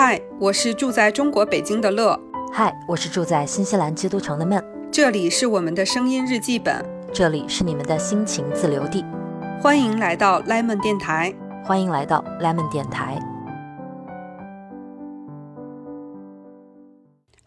[0.00, 2.16] 嗨，我是住在中国北京的乐。
[2.52, 4.64] 嗨，我是住在新西兰基督城的闷。
[4.92, 9.04] 这里是我们的声音日记本，这里是你们的心情自留地。
[9.60, 11.34] 欢迎来到 Lemon 电台，
[11.64, 13.18] 欢迎来到 Lemon 电台。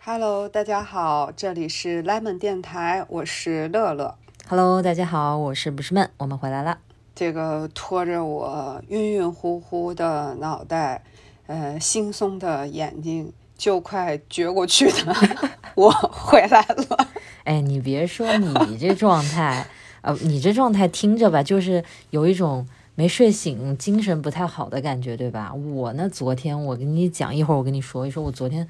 [0.04, 4.16] Hello，大家好，这里是 Lemon 电台，我是乐乐。
[4.50, 6.80] Hello，大家好，我是不是闷，我们回来了。
[7.16, 11.02] 这个拖着我晕晕乎乎的脑袋，
[11.52, 15.14] 呃，惺忪的眼睛就快撅过去的，
[15.76, 17.08] 我回来了。
[17.44, 19.68] 哎，你别说，你这状态，
[20.02, 22.66] 呃，你这状态听着吧，就是有一种
[22.96, 25.54] 没睡醒、精神不太好的感觉，对吧？
[25.54, 28.66] 我呢，昨天我跟你讲，一会儿我跟你说一说，我昨天。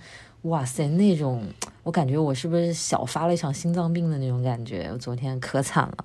[0.45, 1.43] 哇塞，那种
[1.84, 4.90] 我感觉我是不是小发了一场心脏病的那种感觉？
[4.91, 5.98] 我昨天可惨了。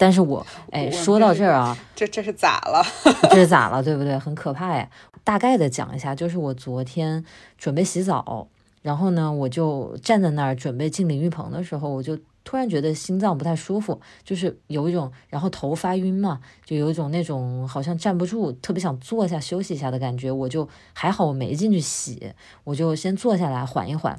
[0.00, 2.82] 但是我哎，说到这儿啊，这这是咋了？
[3.28, 3.82] 这是咋了？
[3.84, 4.18] 对不对？
[4.18, 4.88] 很可怕呀。
[5.22, 7.22] 大概的讲一下，就是我昨天
[7.58, 8.48] 准备洗澡，
[8.80, 12.18] 然后呢，我就站在那儿准备进淋浴棚的时候，我就。
[12.42, 20.32] 突然觉得心脏不太舒服，就是有一种，然后头发晕嘛，就有一种那种好像站不住，特别想坐下休息一下的感觉。
[20.32, 22.32] 我就还好，我没进去洗，
[22.64, 24.18] 我就先坐下来缓一缓。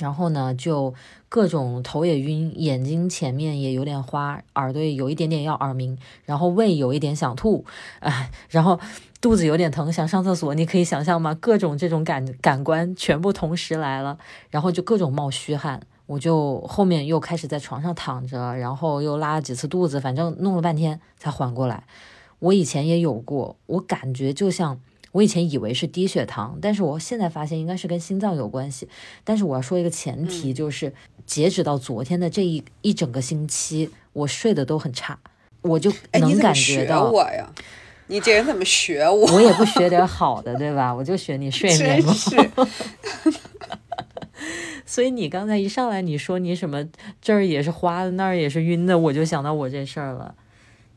[0.00, 0.92] 然后呢，就
[1.28, 7.64] 各种头也晕，眼睛前面也有点花，耳朵也有一点点要耳鸣，然后胃有一点想吐，
[8.00, 8.80] 哎，然后
[9.20, 10.54] 肚子有点疼，想上厕所。
[10.54, 11.34] 你可以想象吗？
[11.34, 14.18] 各种这种感感官全部同时来了，
[14.50, 15.80] 然后就各种冒虚汗。
[16.06, 21.84] 我就后面又开始在床上躺着，然后又拉了几次肚子，反正弄了半天才缓过来。
[22.40, 24.80] 我以前也有过，我感觉就像
[25.12, 28.88] 我以前以为是低血糖，但是我现在发现应该是跟心脏有关系。
[29.24, 30.92] 但是我要说一个前提，就是
[31.26, 35.18] 截止到昨天的这一一整个星期，我睡得都很差，
[35.62, 37.10] 我就能感觉到。
[37.10, 37.52] 我呀？
[38.06, 39.26] 你这人怎么学我？
[39.32, 40.92] 我也不学点好的，对吧？
[40.92, 42.02] 我就学你睡眠。
[42.02, 42.50] 真是。
[44.84, 46.84] 所以你刚才一上来，你说你什么
[47.22, 50.34] 这儿也是花的，那儿也是晕的，我就想到我这事儿了。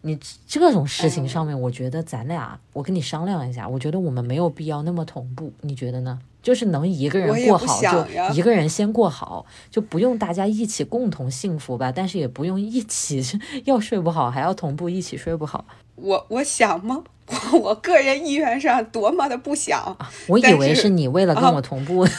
[0.06, 6.19] 你这种事情上面，我觉得咱俩，我跟你商量一下，我觉得我们没有必要那么同步，你觉得呢？
[6.41, 11.90] 就是能一个人过好，就一个人先过好，就不用大家一起共同幸福吧。
[11.90, 13.24] 但是也不用一起
[13.63, 15.63] 要睡不好，还要同步一起睡不好。
[15.96, 17.02] 我我想吗？
[17.62, 19.96] 我个人意愿上多么的不想。
[20.28, 22.06] 我以为是你为了跟我同步。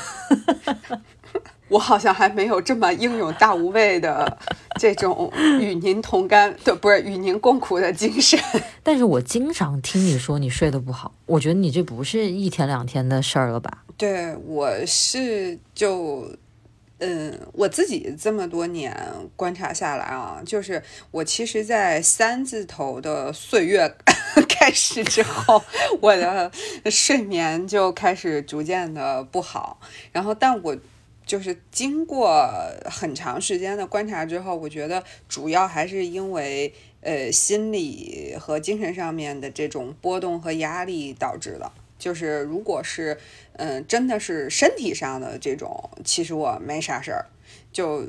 [1.69, 4.39] 我好像还没有这么英勇大无畏的
[4.79, 8.39] 这种与您同甘的，不是与您共苦的精神。
[8.83, 13.83] 但是我经常听你说你睡得不好，我觉得你这不是一天两天的事儿了吧？
[13.97, 16.31] 对，我是就，
[16.99, 18.95] 嗯，我自己这么多年
[19.35, 23.97] 观察下来啊，就是我其实，在三字头的岁月
[24.49, 25.63] 开始之后，
[26.03, 26.53] 我的
[26.91, 29.81] 睡眠就开始逐渐的不好，
[30.13, 30.77] 然后，但我。
[31.27, 32.51] 就是经过
[32.85, 41.73] 很长时间的观察之后，我觉得主要还是因为呃心理和精神上面的这种波动和压力导致的。
[41.99, 43.17] 就是如果是
[43.55, 47.25] 嗯真的是身体上的这种，其实我没啥事儿。
[47.73, 48.07] 就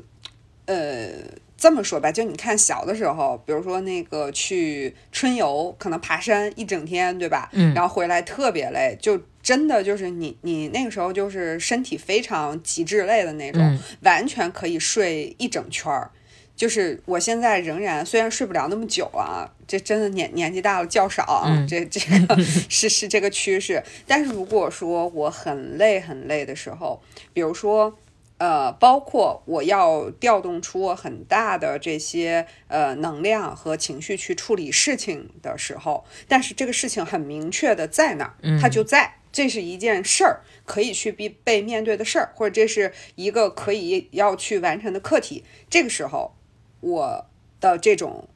[0.66, 1.08] 呃
[1.56, 7.48] 这么说吧，就你看小的时候，比如说那个去春游，可能爬山一整天，对吧？
[7.52, 7.72] 嗯。
[7.72, 9.18] 然后回来特别累，就。
[9.46, 13.60] 真的就是你，你那个时候就是身体非常极致累的那种，
[14.00, 16.10] 完全可以睡一整圈儿。
[16.56, 23.80] 就是我现在仍然虽然睡不了那么久啊，这真的年年纪大了觉少啊，这这个 是是这个趋势。
[24.04, 27.00] 但是如果说我很累很累的时候，
[27.32, 27.96] 比如说
[28.38, 39.12] 呃，包括我要调动出我很大的这些呃能量和情绪去处理事情的时候，但是这个事情很明确的在那儿，它就在。
[39.36, 45.44] 这是一件事儿，可以去被被面对的事儿，或者这是一个可以要去完成的课题。
[45.68, 46.34] 这个时候，
[46.80, 47.26] 我
[47.60, 48.30] 的这种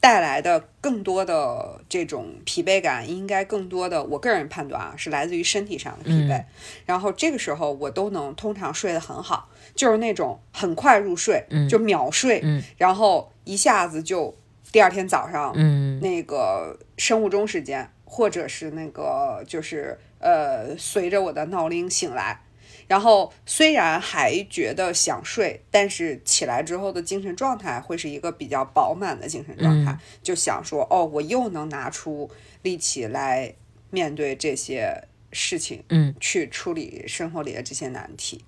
[0.00, 6.44] 带来的更多的这种疲惫感，应该更多的，我个人判断啊，是来自于身体上的疲惫。
[6.84, 12.42] 然后这个时候，我都能通常睡得很好，就是那种很快入睡，就秒睡，
[12.76, 14.36] 然后一下子就
[14.72, 15.54] 第二天早上，
[16.00, 19.98] 那个生物钟时间，或者是那个就是。
[20.22, 22.42] 呃，随着我的闹铃醒来，
[22.86, 32.30] 然后虽然还觉得想睡，但是起来之后的精神状态会是一个比较饱满的精神状态，就想说，哦，我又能拿出
[32.60, 33.54] 力气来
[33.88, 38.44] 面对这些事情，嗯，去处理生活里的这些难题，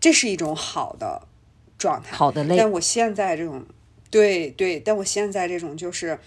[0.00, 1.28] 这是一种好的
[1.76, 2.56] 状态，好的累。
[2.56, 3.66] 但我现在这种，
[4.10, 6.18] 对对，但我现在这种就是。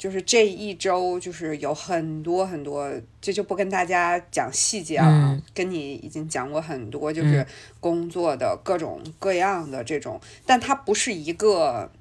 [0.00, 7.46] 就是这一周就是有很多很多，这就不跟大家讲细节了，跟你已经讲过很多，就是
[7.80, 11.92] 工作的各种各样的这种，但它不是一个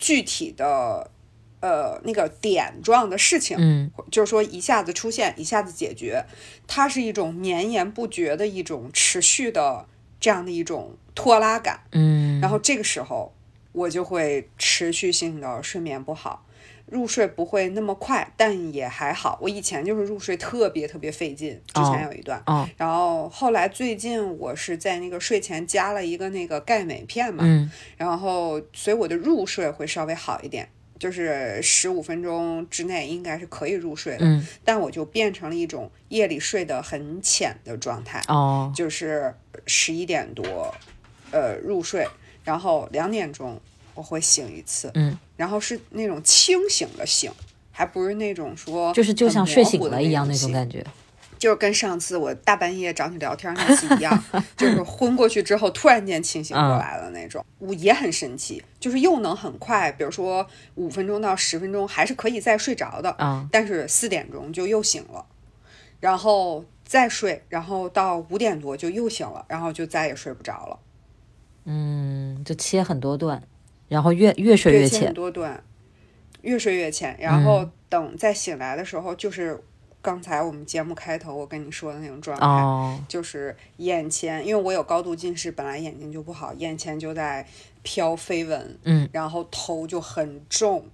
[0.00, 1.12] 具体的
[1.60, 6.24] 呃那个点状的事情，嗯，就是说一下子出现一下子解决，
[6.66, 9.86] 它是一种绵延不绝的一种持续的
[10.18, 13.32] 这样的一种拖拉感，嗯，然后这个时候
[13.70, 16.44] 我就会持续性的睡眠不好。
[16.90, 19.38] 入睡不会那么快，但也还好。
[19.42, 22.42] 我以前就是入睡特别特别费劲，之前有一段。
[22.46, 22.68] 哦。
[22.76, 27.70] 然后后来最近我是在那个睡前加了一个那个钙镁片嘛，嗯。
[27.96, 30.68] 然后所以我的入睡会稍微好一点，
[30.98, 34.24] 就是十五分钟之内应该是可以入睡的。
[34.24, 34.46] 嗯。
[34.64, 38.22] 但我就变成了一种夜里睡得很浅的状态。
[38.28, 38.72] 哦。
[38.74, 39.34] 就是
[39.66, 40.74] 十一点多，
[41.30, 42.08] 呃，入睡，
[42.44, 43.60] 然后两点钟。
[43.98, 47.28] 我会醒一次，嗯，然后是那种清醒的醒，
[47.72, 50.86] 还不是那种说就是就像睡醒了一样那种感觉，
[51.36, 54.24] 就是跟上次我大半夜找你聊天那次一样，
[54.56, 60.46] 就是昏过去之后突然间清醒过来了那种，我也很神奇，就是又能很快，比如说
[60.76, 65.26] 五分钟到十分钟还是可以再睡着的，嗯，但是四点钟就又醒了，
[65.98, 70.78] 然后再睡，然后到五点多就又醒了，然后就再也睡不着了，
[71.64, 73.42] 嗯，就切很多段。
[73.88, 75.62] 然后越越睡越浅，多段，
[76.42, 77.16] 越睡越浅。
[77.18, 79.60] 然后等再醒来的时候，就是
[80.00, 87.46] 刚才我们节目开头我跟你说的那种状态，就是眼前，因为我有高度近视，本来眼睛就不好，眼前就在
[87.82, 90.86] 飘飞蚊，嗯，然后头就很重，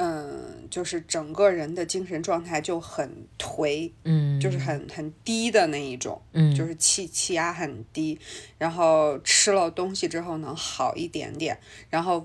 [0.00, 8.16] 嗯，就是整个人的精神状态就很颓，嗯，就是很很低的那一种，嗯，就是气气压很低，
[8.58, 11.58] 然后吃了东西之后能好一点点，
[11.90, 12.24] 然后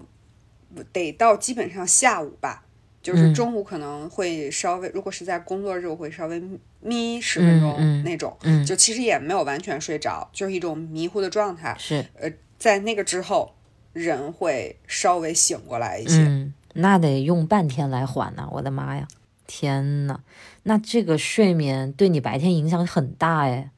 [0.91, 2.63] 得到基本上下午吧，
[3.01, 6.39] 就是中午可能会稍微，如果是在工作日，我会稍微
[6.79, 13.55] 眯十分钟那种，嗯，就其实也没有完全睡着，就是一种迷糊的状态，是，呃，在那个之后，
[13.93, 16.17] 人会稍微醒过来一些。
[16.17, 19.07] 嗯那得用半天来缓呢，我的妈呀！
[19.45, 20.19] 天呐，
[20.63, 23.69] 那这个睡眠对你白天影响很大哎。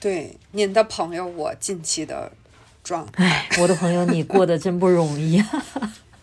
[0.00, 2.30] 对，您的朋友我近期的
[2.84, 5.46] 状态，哎，我的朋友你过得真不容易啊。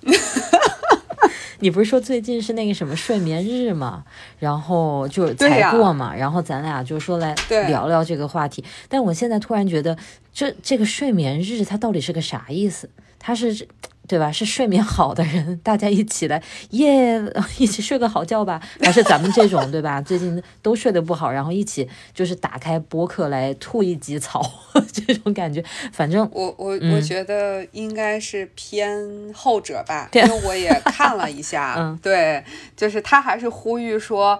[1.60, 4.06] 你不是说最近是那个什么睡眠日吗？
[4.40, 7.36] 然后就才过嘛，然后咱俩就说来
[7.68, 8.64] 聊聊这个话题。
[8.88, 9.98] 但我现在突然觉得，
[10.34, 12.90] 这这个睡眠日它到底是个啥意思？
[13.20, 13.68] 它是。
[14.08, 14.32] 对吧？
[14.32, 16.42] 是睡眠好的人，大家一起来
[16.72, 17.22] 耶，
[17.58, 18.62] 一起睡个好觉吧。
[18.82, 20.02] 还是咱们这种，对吧？
[20.02, 24.42] 最近都睡得不好，然后一起就是打开播客来吐一集草，
[24.92, 25.64] 这种感觉。
[25.92, 29.00] 反正我我我觉得应该是偏
[29.34, 32.44] 后者吧，因为我也看了一下， 对，
[32.76, 34.40] 就是他还是呼吁说，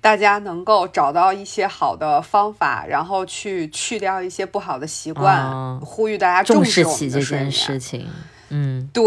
[0.00, 8.06] 大家能够找到一些好的方法，然后去去掉一些不好的习惯，呼吁大家重视起这件事情。
[8.50, 9.02] 嗯，对。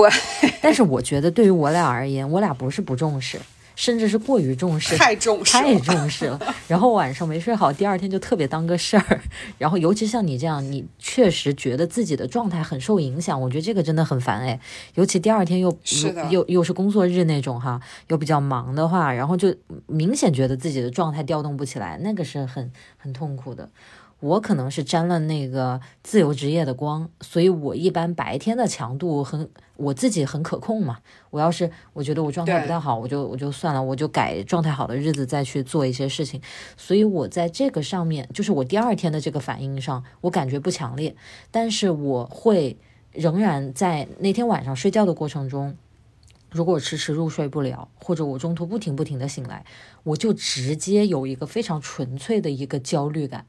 [0.61, 3.39] 但是我觉得对于我俩而言，我俩不是不重视，
[3.75, 6.39] 甚至是过于重视，太重视，太重视了。
[6.67, 9.21] 然后晚上没睡好，第二天就特别当个事儿。
[9.57, 14.59] 然后尤其像你这样，你确实觉得自己的状态很受影响，我觉得这个真的很烦哎。
[14.95, 15.75] 尤其第二天又
[16.29, 19.53] 又又是工作日那种哈，又比较忙的话，然后就
[19.87, 23.69] 明显觉得自己的状态调动不起来，那个是很很痛苦的。
[24.19, 30.99] 我可能是沾了那个自由职业的光，所以我一般白天的强度很，我自己很可控嘛。
[31.29, 36.41] 我要是我觉得我状态不太好，我就我就算了，我就改状态好的日子再去做一些事情。
[36.75, 41.15] 所以我在这个上面，就是我第二天的这个反应上，我感觉不强烈，
[41.49, 42.75] 但是我会
[43.13, 45.77] 仍然在那天晚上睡觉的过程中，
[46.51, 49.63] 如果迟迟入睡不了，或者我中途不停不停的醒来，
[50.03, 53.45] 我就直接有一个非常纯粹的一个焦虑感。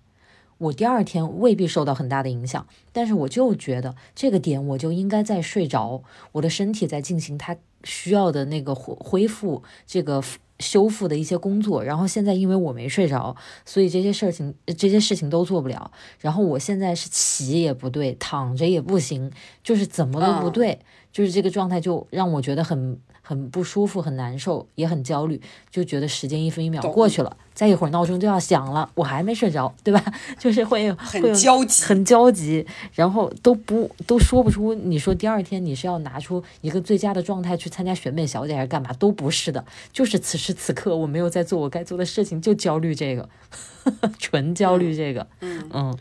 [0.59, 10.23] 我第二天未必受到很大的影响，但是我就觉得这个点我就应该在睡着，我的身体在进行它需要的那个恢恢复、这个
[10.61, 11.83] 修复的一些工作。
[11.83, 15.91] 然后现在因为我没睡着，所以这些事情这些事情都做不了。
[16.21, 19.31] 然后我现在是起也不对，躺着也不行，
[19.63, 20.79] 就是怎么都不对，
[21.13, 22.99] 就是这个状态就让我觉得很。
[23.26, 25.40] 很不舒服，很难受，也很焦虑，
[25.71, 30.04] 就觉得时间一分一秒过去了，再一会儿闹钟就要响了，我还没睡着，对吧？
[30.38, 38.93] 就是会很焦急，很焦急，然后都不都说不出，你说第二天你是要拿出一个最佳的状态去参加选美小姐还是干嘛？
[38.99, 43.26] 都不是的，就是此时此刻我没有在做我该做的事情，就焦虑这个，
[44.21, 45.99] 纯焦虑这个，嗯嗯，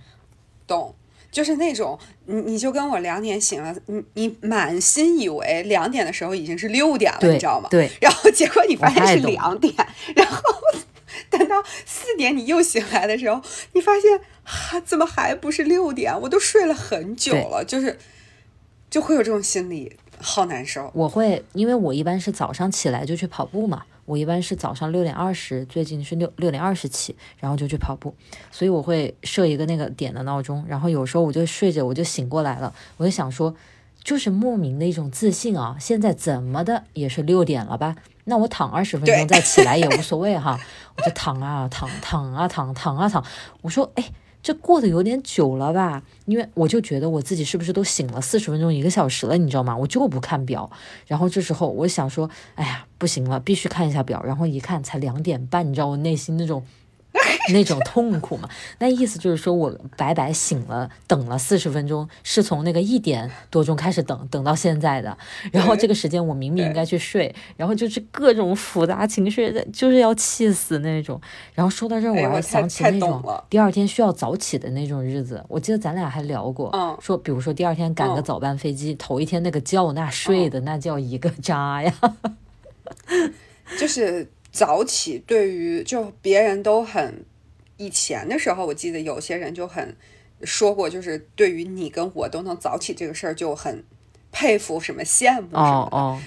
[0.67, 0.93] 懂。
[1.33, 7.67] 就是那种你你就跟我两点醒了，你你满心以为两点的时候已经是六点了，你知道吗？
[7.71, 7.89] 对。
[7.99, 9.73] 然后结果你发现是两点，
[10.15, 10.41] 然后
[11.31, 13.41] 等到四点你又醒来的时候，
[13.73, 16.13] 你发现哈怎么还不是六点？
[16.21, 17.97] 我都睡了很久了，就是
[18.91, 20.91] 就会有这种心理，好难受。
[20.93, 23.83] 我会，因为我一般是早上起来就去跑步嘛。
[24.05, 28.13] 我一般是早上六点二十，最近是六六点二十起，然后就去跑步，
[28.51, 33.55] 所以我会设一个那个点的闹钟，然后有时候我就睡着我就醒过来了，我就想说，
[34.03, 37.95] 就是莫名的一种自信啊，现在怎么的也是六点了吧，
[38.25, 40.59] 那我躺二十分钟再起来也无所谓哈，
[40.97, 43.23] 我就躺啊躺躺啊躺躺啊躺，
[43.61, 44.03] 我说哎。
[44.43, 46.03] 这过得有点久了吧？
[46.25, 49.75] 因为我就觉得我自己是不是都醒了四十分钟、一个小时了，你知道吗？
[49.75, 50.69] 我就不看表。
[51.07, 54.21] 然后这时候我想说，哎呀，不行了，必须看一下表。
[54.23, 56.63] 然后一看才两点半，你知道我内心那种。
[57.53, 65.15] 那种痛苦嘛，那意思就是说我白白醒了，等了四十分钟，是从那个一点多钟开始等，等到现在的。
[65.51, 71.19] 然后这个时间我明明应该去睡，然后就是各种复杂情绪，就是要气死那种。
[71.53, 75.43] 然后说到这儿，我还想起那种第二天需要早起的那种日子。
[75.47, 81.93] 我记得咱俩还聊过，说比如说第二天赶个早班飞机，头一天那个觉那睡的那叫一个渣呀，
[83.77, 84.27] 就是。
[84.53, 87.25] 早起对于就别人都很，
[87.77, 89.97] 以前的时候，我记得有些人就很
[90.43, 93.83] 说过，就是对于你跟我都能早起这个事儿就很
[94.31, 96.21] 佩服，什么羡慕什么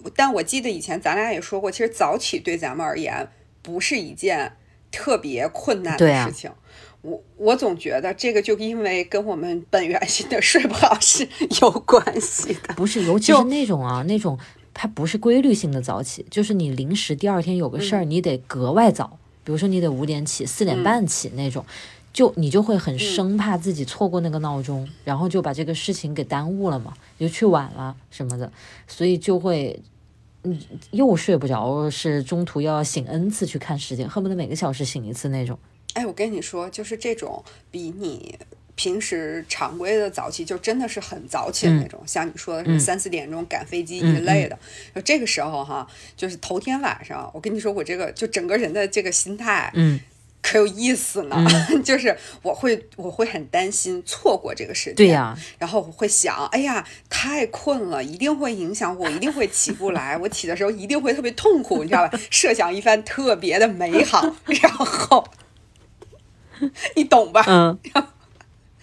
[0.00, 0.10] 的。
[0.14, 3.28] 但我记得以前咱俩也说过，其实早起对咱们而言
[3.62, 4.56] 不是一件
[4.92, 6.52] 特别困难的事情。
[7.00, 11.28] 我我总觉得这个就因为跟我们本源性的睡不好是
[11.60, 12.74] 有关系的。
[12.76, 14.38] 不是，尤其是那种啊，那种。
[14.74, 21.64] 它不是规律性的早起，就是你临时第二天有个事儿，你得格外早，比如说你得五点起，四点半起那种，
[22.12, 28.50] 就你就会很生怕自己错过那个闹钟，然后就把这个事情给耽误了嘛，就去晚了什么的，
[28.86, 29.78] 所以就会，
[30.44, 30.58] 嗯，
[30.90, 35.58] 又睡不着，是中途要醒 n 次去看时间，恨不得每个小时醒一次那种。
[35.94, 38.38] 哎，我跟你说，就是这种比你。
[38.74, 44.58] 平时常规的早起就真的是很早起的那种，像你说的是三四点钟赶飞机一类的。
[44.94, 45.86] 就这个时候哈，
[46.16, 50.00] 就是头天晚上，我跟你说，我这个就整个人的这个心态，嗯，
[50.40, 51.46] 可有意思呢。
[51.84, 55.36] 就是我会我会很担心错过这个时间，对呀。
[55.58, 60.16] 然后我会想，哎呀，太困了，一定会影响我，一定会起不来。
[60.16, 62.18] 我起的时候一定会特别痛苦，你知道吧？
[62.30, 65.28] 设想一番特别的美好， 然后
[66.96, 67.44] 你懂吧？
[67.46, 67.78] 嗯。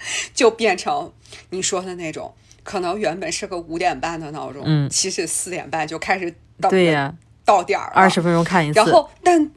[0.34, 1.12] 就变成
[1.50, 7.14] 你说的那种，可能原本是个五点半的闹钟，嗯，其实四点半就开始到对呀，
[7.46, 8.80] 到点儿二十分钟看一次。
[8.80, 9.52] 然后，但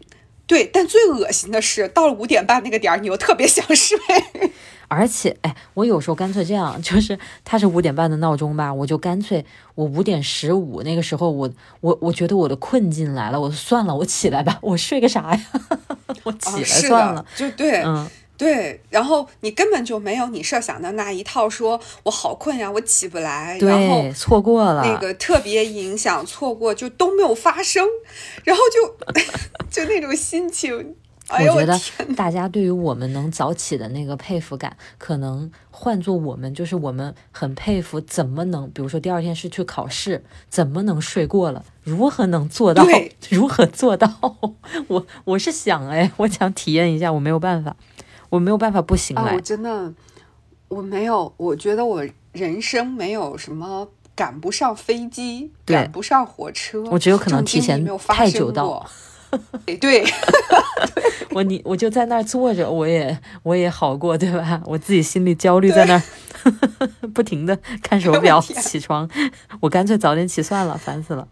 [0.47, 3.99] 对，但最恶心的是，到了五点半那个点儿，你又特别想睡。
[4.89, 9.43] 而且，哎，我有时候干脆这样，就是它是五点半的闹钟吧，我就干脆
[9.75, 15.41] 我五点十五那个时候，我我我觉得我的困境来了，我算了，我起来吧，我睡个啥呀？
[16.25, 18.07] 我起来算了，就对，嗯。
[18.37, 27.87] 对，然后你根本就没有你设想的那一套，说我好困呀，我起不来，然后错过了那个特别影响，错过就都没有发生，
[28.43, 28.97] 然后就
[29.71, 30.97] 就那种心情。
[31.31, 31.81] 我觉得
[32.15, 41.65] 大家对于我们能早起的那个佩服感，可能换做我们就是我们很佩服，怎么能，比如说第二天是去考试，怎么能睡过了？
[41.85, 42.85] 如何能做到？
[43.31, 44.37] 如何做到？
[44.89, 47.77] 我我是想哎，我想体验一下，我没有办法。
[48.33, 49.93] 我没有办法不醒来，我真的，
[50.69, 58.89] 我没有，我觉得我人生没有什么赶不上飞机，赶不上火车，我只有可能提前太久到。
[59.81, 60.03] 对，
[61.33, 64.62] 我你我就在那儿坐着，我也我也好过，对吧？
[64.65, 66.03] 我自己心里焦虑在那儿，
[67.12, 69.07] 不停的看手表，起床，
[69.61, 71.29] 我干脆早点起算了，烦死了。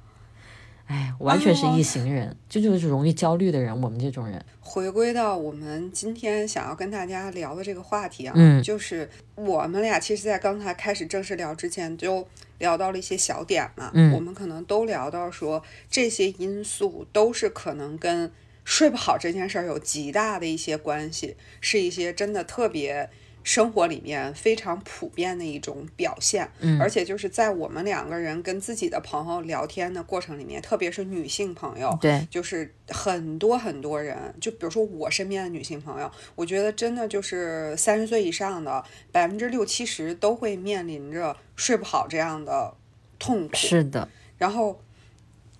[0.90, 3.80] 哎，完全是一行人，这就是容易焦虑的人。
[3.80, 12.26] 我们这种人，回归到我们今天想要跟大家聊的这个话题啊，嗯，就是我们俩其实，在刚才开始正式聊之前，就
[12.58, 18.32] 聊到了一些小点嘛，嗯，我们可能都聊到说，这些因素都是可能跟
[18.64, 23.08] 睡不好这件事儿有极大的一些关系，是一些真的特别。
[23.42, 42.74] 生活里面非常普遍的一种表现，嗯，而且就是在我们两个人跟自己的朋友聊天的过程里面，特别是女性朋友，对，就是很多很多人，就比如说我身边的女性朋友，我觉得真的就是三十岁以上的百分之六七十都会面临着睡不好这样的
[43.18, 44.80] 痛苦，是的，然后。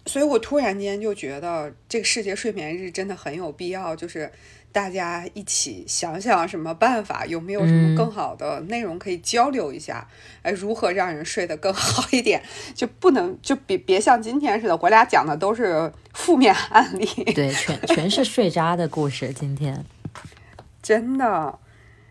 [0.06, 4.32] 所以我突然间就觉得这个世界睡眠日真的很有必要，就是
[4.72, 10.06] 大家一起想想什么办法，有没有什么更好的内容可以交流一下？
[10.42, 12.42] 哎，如何让人睡得更好一点？
[12.74, 19.32] 就不能就别别像今天似的，我俩讲的都是负面案例，对，全全是睡渣的故事。
[19.32, 19.84] 今天
[20.82, 21.58] 真的。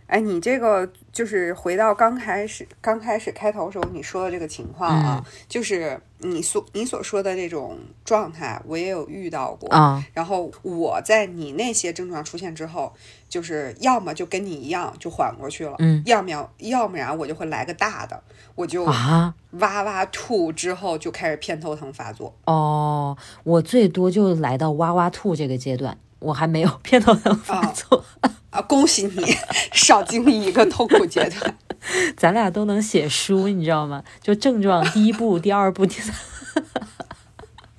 [0.10, 10.04] 哎，你这个就是回到刚开始刚开始开头时候你说的这个情况啊，就是你所你所说的这种状态，我也有遇到过啊。
[10.12, 12.92] 然后我在你那些症状出现之后，
[13.30, 18.20] 就是要么就跟你一样就缓过去了，嗯，要么要不然我就会来个大的，
[18.56, 22.34] 我就啊哇哇吐之后就开始偏头疼发作。
[22.46, 28.04] 哦，我最多就来到哇哇吐这个阶段，我还没有 偏头疼发作。
[28.52, 29.36] 啊，恭喜你
[29.72, 31.56] 少经历一个痛苦阶段。
[32.18, 34.04] 咱俩都能写书，你知道吗？
[34.22, 36.14] 就症状第一步、第二步、第三。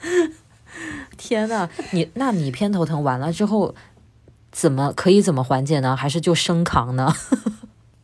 [1.19, 3.75] 天呐，你那你偏头疼完了之后，
[4.51, 5.95] 怎么可以怎么缓解呢？
[5.95, 7.15] 还是就生扛呢？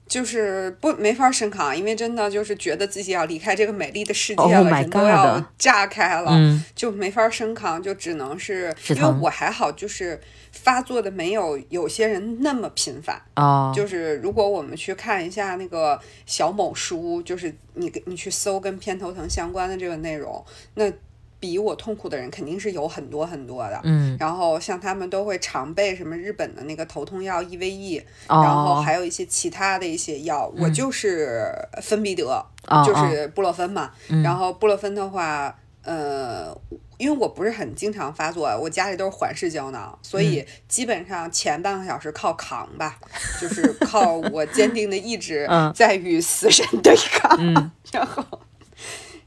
[0.09, 6.33] 就是不没法深扛，因为真的就是觉得自己要离开这个美丽的世界了，人都要炸开了，
[6.75, 10.21] 就没法深扛，就只能是因为我还好，就是
[10.53, 13.73] 发作的没有有些人那么频繁啊。
[13.75, 20.45] 就是如果我们去看一下那个小某书，就是你你去搜跟偏头疼相关的这个内容，
[20.75, 20.93] 那。
[21.38, 31.47] 比我痛苦的人肯定是有很多很多的，嗯，然后像他们都会常备什么日本的那个头痛药 EVE，然后还有一些其他的一些药，我就是
[31.83, 32.45] 芬必得，
[32.87, 33.93] 就是布洛芬嘛，
[34.25, 36.57] 然后布洛芬的话，呃，
[36.97, 42.99] 因为我不是很经常发作，我家里都是缓释胶囊，所以基本上前半个小时靠扛吧，
[43.40, 47.38] 就是靠我坚定的意志在与死神对抗，
[47.93, 48.25] 然后。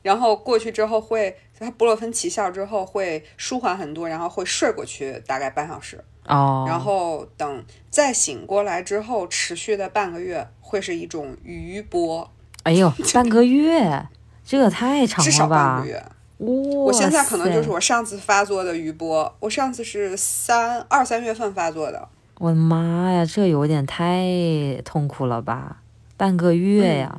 [0.01, 6.01] 然后过去之后会，它布洛芬奇效之后会舒缓很多，然后会睡过去大概半小时。
[6.25, 6.65] 哦。
[6.67, 12.31] 然后等再醒过来之后，持续的半个月会是一种余波。
[12.63, 14.07] 哎呦， 半个月，
[14.45, 15.31] 这个太长了吧？
[15.31, 16.05] 至少半个月。
[16.37, 19.35] 我现在可能就是我上次发作的余波。
[19.41, 22.07] 我上次是三二三月份发作的。
[22.37, 25.81] 我的妈呀，这有点太痛苦了吧？
[26.15, 27.17] 半个月呀。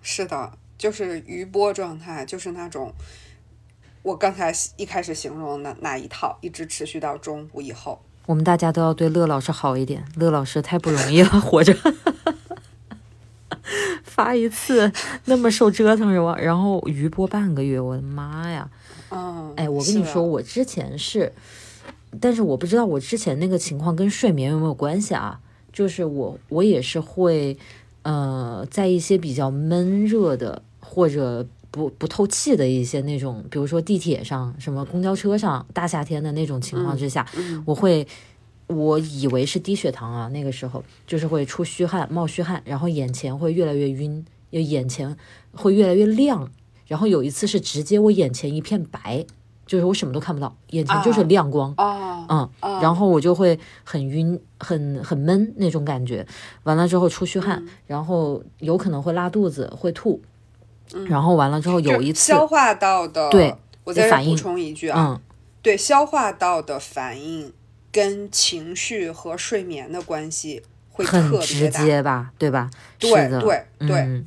[0.00, 0.52] 是的。
[0.78, 2.92] 就是余波状态，就是那种
[4.06, 7.98] 我刚才一开始形容的那一套，一直持续到中午以后。
[8.26, 11.76] 我们大家都要对乐老师好一点，乐老师太不容易了， 活着
[14.04, 14.92] 发一次
[15.24, 16.36] 那么受折腾是吧？
[16.38, 18.70] 然后余播半个月，我的妈呀！
[19.10, 21.32] 嗯，哎，我跟你说，我之前是，
[22.20, 25.40] 但是我不知道我之前那个情况跟睡眠有没有关系啊？
[25.72, 27.58] 就是我我也是会。
[28.02, 31.44] 呃，在一些比较闷热的或者
[31.76, 37.26] 不不透气的一些那种，比如说地铁上、什么公交车上，大夏天的那种情况之下，
[37.66, 38.06] 我会，
[38.66, 45.14] 我以为是低血糖啊，那个时候就是会出虚汗、冒虚汗，然后眼前会越来越晕，就眼前
[45.52, 46.50] 会越来越亮，
[46.86, 49.26] 然后有一次是直接我眼前一片白。
[49.66, 51.74] 就是我什么都看不到，眼前就是亮光，
[52.28, 52.48] 嗯，
[52.80, 56.24] 然后我就会很晕、很很闷那种感觉。
[56.62, 60.22] 完了之后出虚汗，然后有可能会拉肚子、会吐。
[61.08, 65.20] 然后完了之后有一次消化道的，对，我再补充一句啊，
[65.62, 67.52] 对，消化道的反应
[67.90, 72.30] 跟情绪和睡眠的关系会很直接吧？
[72.38, 72.70] 对吧？
[72.98, 74.24] 对对对。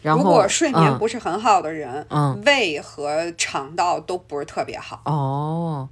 [0.00, 2.06] 如果睡眠不是很好的人，
[2.46, 5.02] 胃和肠道都不是特别好。
[5.04, 5.88] 哦，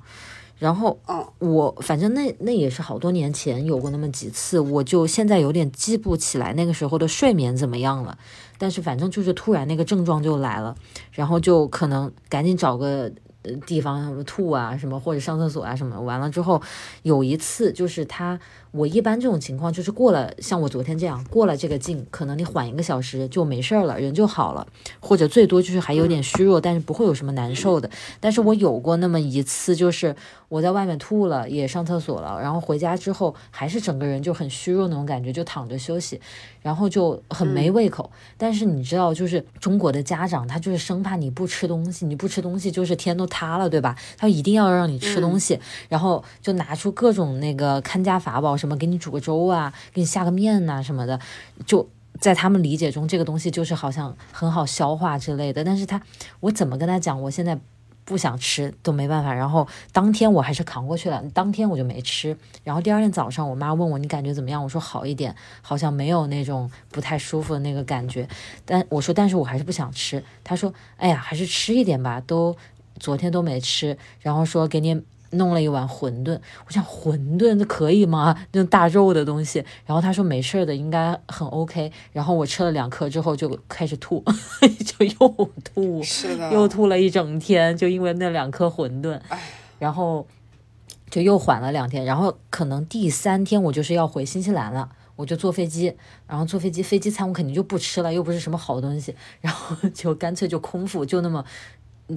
[0.59, 8.19] 然后，嗯，我反正那那也是好多年前有过那么几次，我就现在有点记不起来那个时候的睡眠怎么样了。
[8.59, 10.75] 但是反正就是突然那个症状就来了，
[11.12, 13.12] 然后就可能赶紧找个
[13.66, 16.01] 地方吐啊什么，或者上厕所啊什么。
[16.01, 16.62] 完了之后
[17.03, 18.38] 有一次就是他。
[18.76, 24.66] 我一般这种情况就是过了，像我昨天这样过了这个劲，可能你缓一个小时就没事儿了，人就好了，
[25.00, 27.88] 或者最多就是还有点虚弱，但是不会有什么难受的。
[28.20, 30.14] 但是我有过那么一次，就是
[30.48, 36.20] 我在外面吐了，也上厕所了，然后回家之后还是整个人就很虚弱那种感觉，就躺着休息，
[36.60, 38.10] 然后就很没胃口。
[38.36, 43.96] 但是你知道，就是中国的家长他就是生怕你不吃东西，你不吃东西就是天都塌了，对吧？
[44.18, 45.58] 他一定要让你吃东西，
[45.88, 48.56] 然后就拿出各种那个看家法宝。
[48.56, 51.20] 什么给你煮个粥啊，给你下个面呐什么的，
[51.66, 51.87] 就
[52.18, 55.62] 在他们理解中，这个东西就是好像很好消化之类的。
[55.62, 56.00] 但是他，
[56.40, 57.59] 我怎么跟他讲，我现在
[58.07, 59.35] 不想吃都没办法。
[59.35, 62.37] 然后当天我还是扛过去了，当天我就没吃。
[62.64, 64.64] 然后第二天早上，我妈问我你感觉怎么样？
[64.64, 68.26] 我说好一点，好像没有那种不太舒服的那个感觉。
[68.64, 70.24] 但我说，但是我还是不想吃。
[70.42, 72.57] 她说，哎呀，还是吃一点吧，都。
[72.98, 76.38] 昨天都没吃，然后说给你弄了一碗馄饨。
[76.66, 78.36] 我想馄饨可以吗？
[78.52, 79.64] 那种大肉的东西。
[79.84, 81.92] 然后他说没事的，应该很 OK。
[82.12, 84.24] 然后我吃了两颗之后就开始吐，
[84.84, 89.20] 就又吐，是的，又吐了一整天，就因为那两颗馄饨。
[89.78, 90.26] 然后
[91.10, 94.90] 就又缓了两天，然后可能第三天我就是要回新西兰了。
[95.16, 101.42] 我就坐飞机，然后坐飞机飞机餐我肯定就不吃了，又不是什么好东西，然后就干脆就空腹，就那么，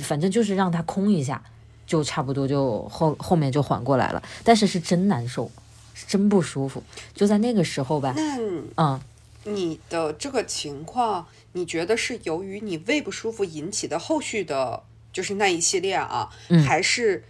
[0.02, 1.42] 反正就是让它空一下，
[1.90, 4.22] 就差不多就后后面就缓过来了。
[4.44, 5.50] 但是是真难受，
[5.96, 6.84] 是真不舒服。
[7.16, 8.38] 就在那个时候吧，那
[8.78, 9.02] 嗯，
[9.46, 16.30] 你的这个情况，你觉得是由于你胃不舒服引起的后续的，就是那一系列啊，
[16.66, 17.26] 还是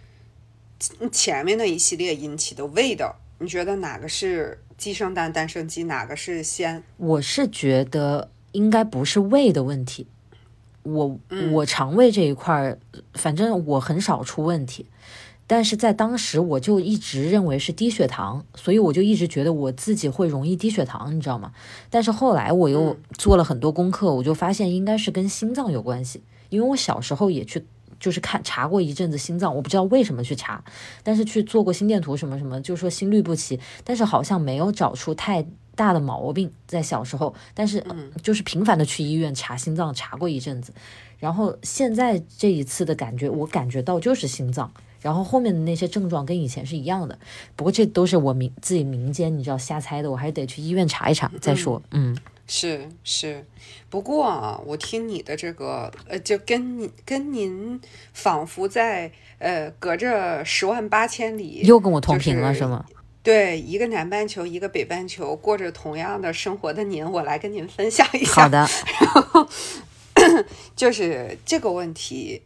[1.10, 3.16] 前面那一系列引起的胃的？
[3.38, 4.60] 你觉得哪个是？
[4.80, 6.82] 鸡生蛋，蛋生鸡，哪个是先？
[6.96, 10.06] 我是觉得应该不是胃的问题，
[10.82, 11.18] 我
[11.52, 12.78] 我肠胃这一块儿，
[13.14, 14.86] 反正我很少出问题，
[15.46, 21.52] 但是在当时我就一直认为是低血糖，所以我就一直觉得我自己会容易低血糖，你知道吗？
[21.90, 27.64] 但是后来我又做了很多功课，我就发现应该是跟心脏有关系，因为我小时候也去。
[27.98, 30.64] 就是看查过一阵子心脏，我不知道为什么去查，
[31.02, 37.84] 但是去做过心电图什么什么，就说心律不齐，但是好像没有找出太大的毛病在小时候，但是
[38.22, 40.72] 就是频繁的去医院查心脏，查过一阵子，
[41.18, 47.18] 然后现在这一次的感觉，我感觉到就是心脏，然后后面的那些症状跟以前是一样的，
[47.56, 52.16] 不过这都是我民自己民间你知道瞎猜的，我还是得去医院查一查再说，嗯。
[52.52, 53.46] 是是，
[53.88, 57.80] 不过啊，我听你的这个，呃，就跟你跟您
[58.12, 62.84] 仿佛在呃隔着十万八千里，又跟我同频了是吗？
[63.22, 68.42] 对，一个南半球，一个北半球，过着同样的生活的您，我来跟您分享一下。
[68.42, 68.58] 好的，
[69.00, 69.48] 然后
[70.74, 72.42] 就是这个问题，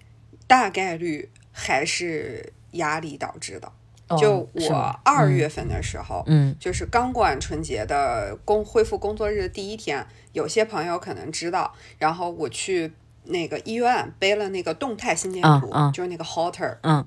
[0.46, 3.70] 大概率还是压力导致的。
[4.18, 12.92] 就我二月份的时候，嗯，就是刚过完春节的工恢复工作日的第一天，有些朋友可能知道，然后我去
[13.24, 17.04] 那个医院背了那个动态心电图，就是那个 Holter，嗯，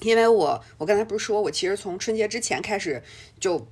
[0.00, 3.02] 因为我我刚才不是说我其实从春节之前开始
[3.40, 3.66] 就。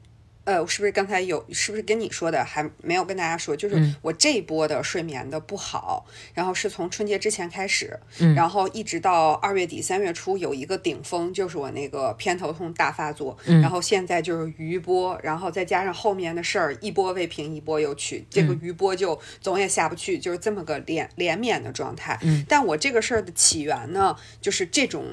[0.47, 1.45] 呃，是不是刚才有？
[1.51, 3.57] 是不是跟你说的还没有跟大家说？
[3.57, 7.99] 就是我这一波的睡眠的不好，然后是从春节之前开始，
[8.37, 22.17] 然后一直到二月底三月初有一个顶峰，就是我那个偏头痛大发作，然后现在就是余波，然后再加上后面的事儿一波未平一波又起，这个余波就总也下不去，就是这么个连连绵的状态。
[22.47, 25.05] 但我这个事儿的起源呢，就是这种。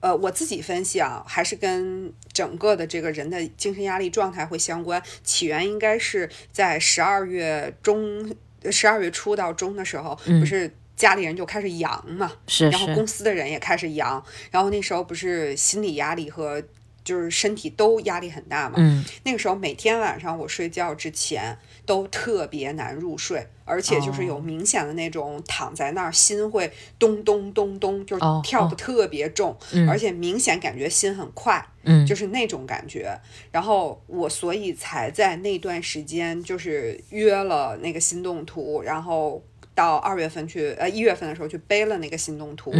[0.00, 5.02] 呃，我自己分析啊，还是跟整个的这个人的精神压力状态会相关。
[5.24, 8.34] 起源应该是在十二月中、
[8.70, 16.62] 十二月初到中的时候，不是家里人就开始阳嘛，是，然后公司的人也开始阳，然后那时候不是心理压力和
[17.08, 21.56] 就是身体都压力很大嘛，嗯，那个时候每天晚上我睡觉之前。
[21.88, 29.56] 都特别难入睡，而且就是有明显的那种躺在那儿心会咚咚咚咚，就是跳的特别重，
[29.88, 31.66] 而且明显感觉心很快，
[32.06, 33.18] 就是那种感觉。
[33.50, 39.42] 然后我所以才在那段时间就是约了那个心动图，然后
[39.74, 42.70] 到二月份去呃一月份的时候去背了那个心动图，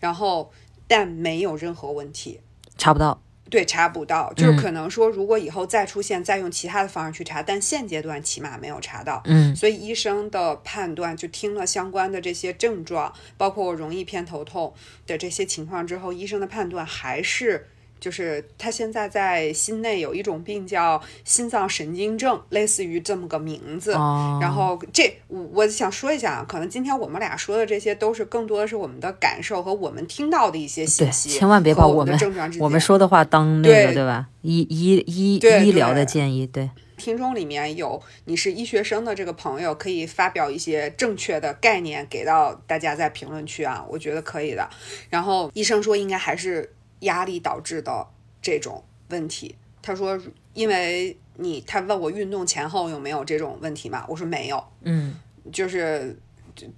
[0.00, 0.50] 然后
[0.88, 2.40] 但没有任何问题，
[2.78, 3.20] 查不到。
[3.50, 9.22] 对，查不到，就是可能说，如果以后再出现，再用其他的方式去查，但现阶段起码没有查到。
[9.26, 14.74] 嗯，所以医生的判断，就听了相关的这些症状，包括我容易偏头痛
[15.06, 17.68] 的这些情况之后，医生的判断还是。
[18.04, 23.92] 就是他现在在心内有一种病叫心脏神经症，类似于这么个名字。
[23.92, 31.30] 然后这我我想说一下，可能今天我们俩说的这些都是更多的是我们的感受和我们听到的一些信息。
[31.30, 32.14] 千万别把我们
[32.60, 34.26] 我们说的话当那个对吧？
[34.42, 36.46] 医医医医疗的建议。
[36.46, 44.68] 对，听众里面有你是医学生的这个朋友，可以发表一些正确的概念给到大家在评论区啊，我觉得可以的。
[45.08, 46.70] 然后医生说应该还是。
[47.04, 48.06] 压力导致的
[48.42, 50.20] 这种问题，他说，
[50.52, 54.04] 因为你他问我运动前后有没有这种问题嘛？
[54.06, 55.14] 我说没有，嗯，
[55.50, 56.18] 就是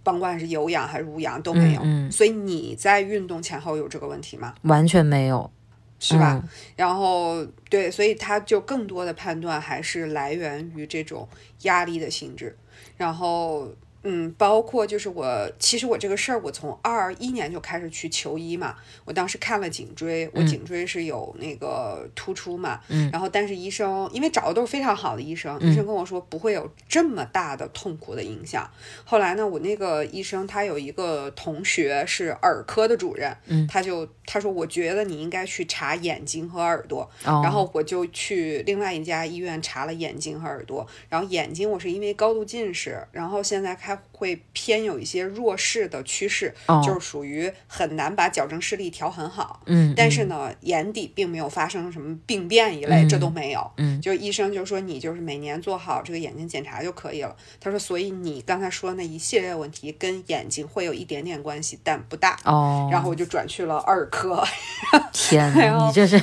[0.04, 4.54] 甭管是有氧还是无氧都没有，嗯，所以你在运动前后有这个问题吗？
[4.62, 5.50] 完全没有，
[5.98, 6.42] 是吧？
[6.76, 11.28] 然后对，所以他就更多的判断还是来源于这种
[11.62, 12.56] 压力的性质，
[12.96, 13.68] 然后。
[14.08, 18.76] 嗯，包括就是我，其实我这个事儿，我从二一年就开始去求医嘛。
[19.04, 22.80] 我当时看了颈椎，我颈椎是有那个突出嘛。
[22.86, 23.10] 嗯。
[23.10, 28.70] 然后，但是医生因为找的都是非常好的医生，医生跟我说不会有这么大的痛苦的影响。
[29.04, 37.02] 后来呢，我那个医生他有一个同学是耳科的主任，嗯，他就他说我觉得你应该去查眼睛和耳朵。
[37.24, 37.40] 哦。
[37.42, 40.86] 然后我就去另外一家医院查了眼睛和耳朵。
[41.08, 43.95] 然后眼睛我是因为高度近视，然后现在开。
[44.12, 46.54] 会偏有一些弱势的趋势，
[46.84, 49.60] 就是属于很难把矫正视力调很好。
[49.66, 53.70] 嗯，但是呢，眼底并没有发生什么病变一类，这都没有。
[53.76, 57.36] 嗯，就是医生就说你就是每年做好这个眼睛检查就可以了。
[57.60, 62.38] 他说，所以你刚才说那一系列问题跟眼睛会有一点点关系，但不大。
[62.44, 64.42] 哦，然后我就转去了耳科。
[65.12, 66.20] 天哪，你这是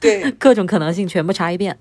[0.00, 1.76] 对 各种可能性全部查一遍。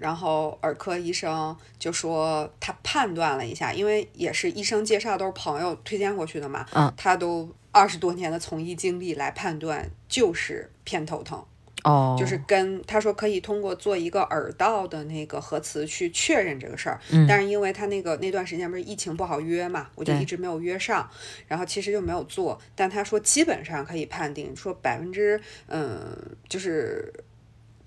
[0.00, 6.66] 然后耳科医生就说他判断了一下，因为也是医生介绍，都是朋友推荐过去的嘛。
[6.72, 11.44] 嗯，他都二十多年的从医经历来判断，就是偏头疼。
[11.84, 16.98] 哦，就是跟他说可以通过做一个耳道的那个核磁去确认这个事儿。
[17.10, 21.08] 嗯，但是因为他那个那段时间不是疫情不好约嘛，我就一直没有约上，
[21.46, 22.58] 然后其实就没有做。
[22.74, 26.16] 但他说基本上可以判定，说百分之嗯
[26.48, 27.12] 就是。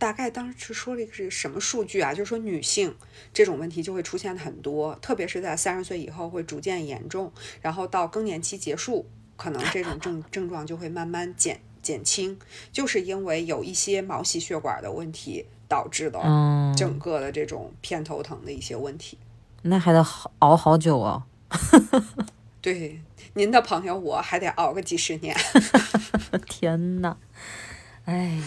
[0.03, 2.13] 大概当时说了一个是什么数据啊？
[2.13, 2.93] 就是说女性
[3.33, 12.37] 这种问题就会出现很多，特别是在三十岁以后会逐渐严重，然后到更年期结束，可能这种症症状就会慢慢减减轻，
[12.73, 16.19] 就是因为有一些毛细血管的问题导致的
[16.75, 19.17] 整个的这种偏头疼的一些问题。
[19.61, 20.05] 那还得
[20.39, 21.23] 熬好久哦。
[22.59, 22.99] 对，
[23.35, 25.33] 您的朋友我还得熬个几十年。
[26.45, 27.15] 天呐，
[28.03, 28.43] 哎呀。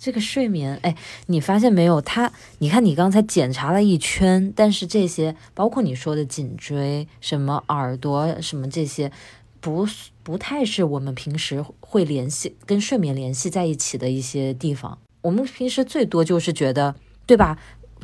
[0.00, 2.00] 这个睡眠，哎，你发现没有？
[2.00, 9.12] 他，你看你刚才检查了一圈，但是这些，包括你说的颈椎、什么耳朵、什么这些，
[9.60, 9.86] 不
[10.22, 14.96] 不太是我们平时会联系跟睡眠联系在一起的一些地方。
[15.20, 17.58] 我们平时最多就是觉得，对吧？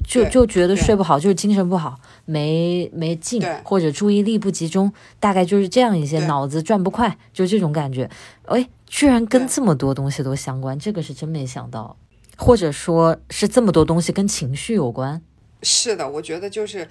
[0.04, 8.10] 就就觉得睡不好，就是精神不好，没没劲，或者注意力不集中，大概就是这样一些，脑子转不快，就这种感觉。
[8.44, 8.68] 哎。
[8.88, 11.96] 居然跟这么多东西都相关，这个是真没想到，
[12.36, 15.20] 或者说是这么多东西跟情绪有关。
[15.60, 16.86] 是的，我觉得就是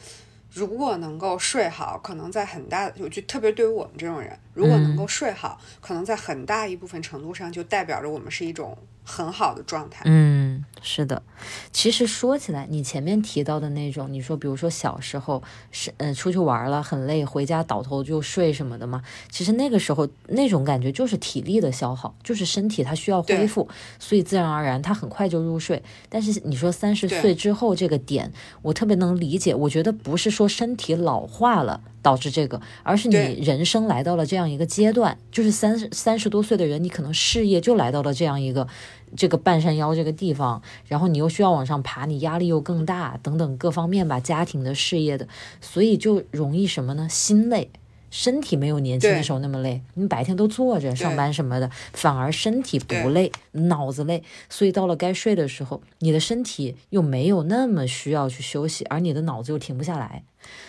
[0.52, 8.78] 如果能够睡好，可能在很大，我就特别对于我们这种人，如果能够睡好，可能在很大一部分程度上就代表着我们是一种。
[9.08, 11.23] 很好的状态，嗯，是的。
[11.71, 19.01] 其实说起来，你前面提到的那种，你说，比如说小时候是呃出去玩了很累，回家倒头就睡什么的嘛。
[19.32, 25.82] 其实那个时候那种感觉就是体力的消耗，就是身体它需要恢复，所以自然而然它很快就入睡。
[26.08, 29.56] 但是你说三十岁之后这个点，我特别能理解。
[29.56, 31.82] 我觉得不是说身体老化了。
[32.06, 38.67] 导致这个，而是你人生来到了这样一个阶段，就是三十三十多岁的人，你可能事业就来到了这样一个
[39.15, 45.28] 这个半山腰这个地方，然后你又需要往上爬，你压力又更大，等等各方面吧，家庭的、事业的，
[45.62, 47.08] 所以就容易什么呢？
[47.10, 47.69] 心累，
[48.12, 60.23] 身体没有年轻的时候那么累，你白天都坐着上班什么的，反而身体不累，脑子累，所以到了该睡的时候，你的身体又没有那么需要去休息，而你的脑子又停不下来，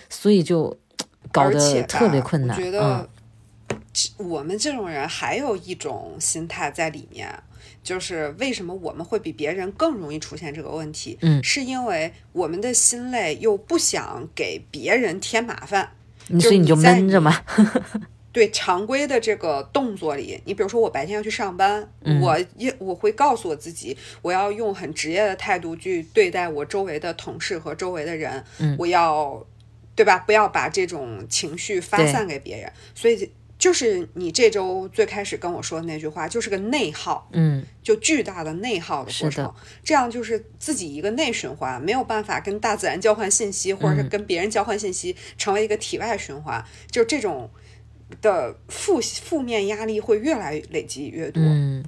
[0.09, 0.77] 所以就。
[1.33, 2.57] 搞得特别困难。
[2.57, 3.09] 我觉得
[4.17, 7.29] 我们这种人还有一种心态在里面，
[7.87, 11.17] 就是为什么我们会比别人更容易出现这个问题？
[11.23, 15.93] 嗯，是因为我们的心累，又不想给别人添麻烦，
[16.41, 17.41] 所以你就闷着嘛。
[18.33, 21.89] 对常规的这个动作里，你比如说我白天要去上班，
[22.21, 29.47] 我也我会告诉我自己，我要用很职业的态度去对待我周围的同事和周围的人，嗯我要。
[29.97, 30.19] 对吧？
[30.27, 32.71] 不要把这种情绪发散给别人。
[32.95, 33.33] 所以
[33.67, 39.53] 就是你这周最开始跟我说的那句话，就是个内耗，嗯，就巨大的内耗的过程。
[39.83, 46.65] 这样就是自己一个内循环，没有办法跟大自然交换信息，或者是跟别人交换信息，成为一个体外循环。
[46.93, 47.51] 就这种
[48.23, 51.43] 的负负面压力会越来累积越多。
[51.43, 51.85] 嗯，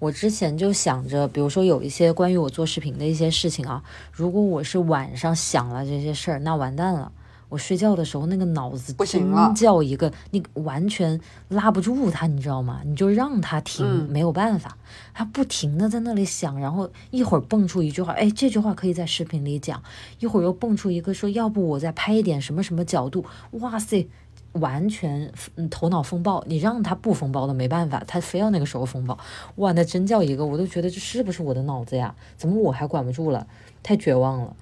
[0.00, 3.80] 我之前就想着，比如说有一些关于我做视频的一些事情啊，
[4.10, 7.12] 如果我是晚上想了这些事儿，那完蛋了。
[7.52, 12.80] 我睡觉的时候，那个脑子真叫一个，你完全拉不住他，你知道吗？
[12.86, 14.78] 你就让他停，没有办法，
[15.12, 19.82] 他不停的在那里想，然后一会儿蹦出一句话，哎，这句话可以在视频里讲，
[20.18, 24.08] 一会儿又蹦出一个说，要不我再拍一点什么什么角度，哇塞，
[24.52, 25.30] 完全
[25.70, 29.18] 头脑风暴，你让他不风暴都没办法，他非要那个时候风暴，
[29.56, 32.14] 哇，那真叫一个，我都觉得这是不是我的脑子呀？
[32.38, 33.46] 怎么我还管不住了？
[33.82, 34.56] 太绝望了。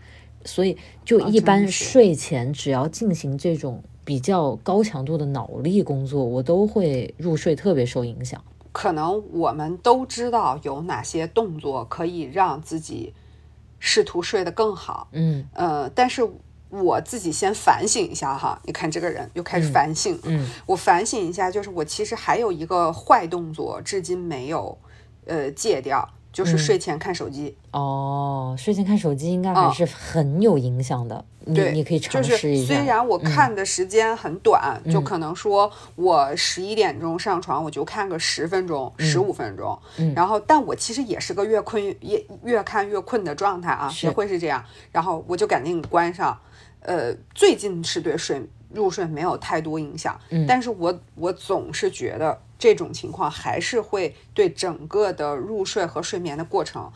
[0.44, 8.42] 所以，就一般睡前只要进行这种比较高强度的脑力工作，我都会入睡特别受影响。
[8.72, 13.12] 可能我们都知道有哪些动作可以让自己
[13.79, 15.44] 试图睡得更好，嗯。
[15.53, 16.22] 呃，但是
[16.70, 18.61] 我自己先反省一下哈。
[18.64, 20.48] 你看这个人又开始反省，嗯。
[20.66, 24.79] 我反省一下，就是我其实还有一个坏动作，至今没有
[25.26, 27.57] 呃戒掉，就是睡前看手机。
[27.73, 31.25] 哦，睡前看手机应该还是很有影响的。
[31.47, 32.75] 你对你可以尝就是试一下。
[32.75, 44.62] 虽然我看的时间很短，嗯就可能说我十一点钟上床，我就看个十分钟、十五分钟，嗯然后但我其实也是个越困越越看越困的状态啊，是也会是这样，
[44.93, 46.38] 然后我就赶紧关上。
[46.83, 48.40] 呃，最近是对睡
[48.73, 56.92] 入睡没有太多影响，嗯但是我我总是觉得这种情况还是会对整个的入睡和睡眠的过程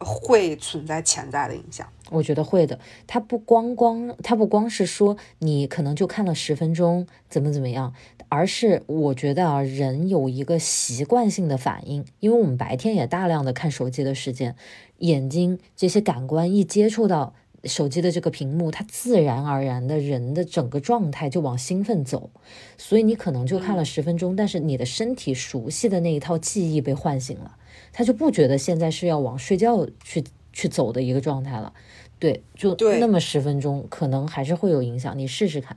[0.00, 1.86] 会存在潜在的影响。
[2.10, 2.78] 我觉得会的。
[3.06, 7.92] 它不光光，它不光是说你可能就看了十分钟，怎么怎么样，
[8.28, 14.56] 而是我觉得啊，人有一个习惯性的反应，因为我们白天也大量的看手机的时间，
[14.98, 17.34] 眼睛这些感官一接触到
[17.66, 22.30] 手机的这个屏幕，它自然而然的人的整个状态就往兴奋走，
[22.78, 27.56] 所以你可能就看了十分钟，但是你的身体熟悉的那一套记忆被唤醒了，
[27.92, 31.72] 他就不觉得现在是要往睡觉去去走的一个状态了。
[32.18, 35.76] 对，就那么十分钟，可能还是会有影响，你试试看。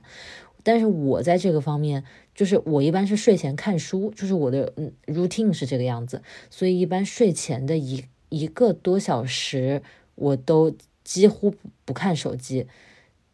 [0.62, 9.82] 但是我在这个方面，就是我一般是睡前看书，就是我的嗯 routine 是这个样子，所以一般睡前的一一个多小时，
[10.14, 10.74] 我都
[11.10, 12.68] 几乎不不看手机。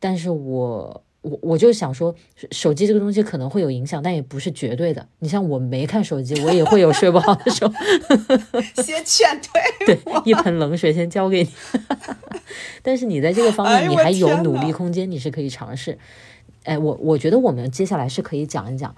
[0.00, 2.14] 但是我我我就想说，
[2.50, 5.06] 手机这个东西可能会有影响，但也不是绝对的。
[5.18, 7.72] 你像我没看手机，我也会有睡不好的时候。
[8.82, 11.50] 先劝退对，一盆冷水先浇给你。
[12.82, 15.98] 但是你在这个方面，你还有努力空间，你是可以尝试。
[16.64, 18.94] 哎，我我觉得我们接下来是可以讲一讲，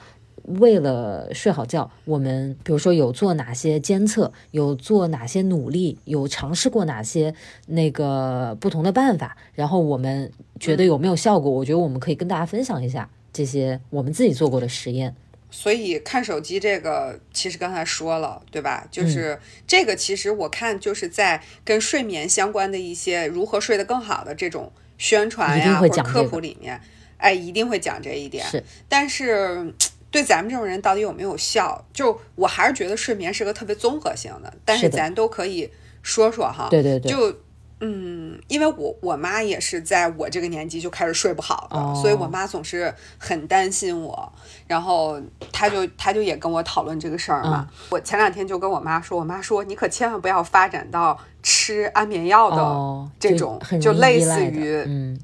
[0.59, 7.35] 为了睡好觉，我们比如说有做哪些监测，有做哪些努力，有尝试过哪些
[7.67, 11.51] 那个不同的办法，然后我们觉得有没有效果？
[11.51, 15.15] 我觉得我们可以跟大家分享一下这些我们自己做过的实验。
[15.51, 18.83] 所以看手机这个，其实刚才说了，对吧？
[18.85, 26.79] 嗯就是这个，其实我看就是在跟睡眠相关的一些如何睡得更好的这种宣传呀或者科普里面，
[27.17, 28.45] 哎，一定会讲这一点。
[28.45, 29.73] 是，但是
[30.11, 31.85] 对咱们这种人到底有没有效？
[31.93, 35.71] 就我还是觉得睡眠是个特别综合性的，但是咱都可以
[36.03, 36.69] 说说哈。
[36.71, 37.37] 对对对，就
[37.81, 44.33] 嗯，因为我我妈也是在我这个年纪就开始睡不好了，哦所以我妈总是很担心我，
[44.67, 45.21] 然后
[45.53, 47.69] 她就她就也跟我讨论这个事儿嘛。
[47.91, 55.17] 我前两天就跟我妈说，我妈说你可千万不要发展到吃安眠药的这种，就类似于嗯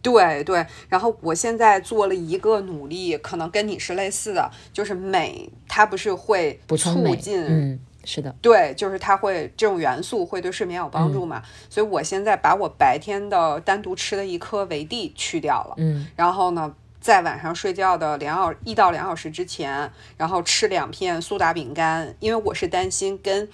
[0.00, 16.06] 对对，然后我现在做了一个努力，可能跟你是类似的，就是镁，它不是会促进嗯，是的，对，就是它会这种元素会对睡眠有帮嗯助嘛，所以我现在把我白天的单独吃的一颗维 D 去掉了，嗯。
[16.14, 23.48] 然后呢，在晚上睡觉的两小一到两小时之前，然后吃两片苏打饼干，因为我是担心跟。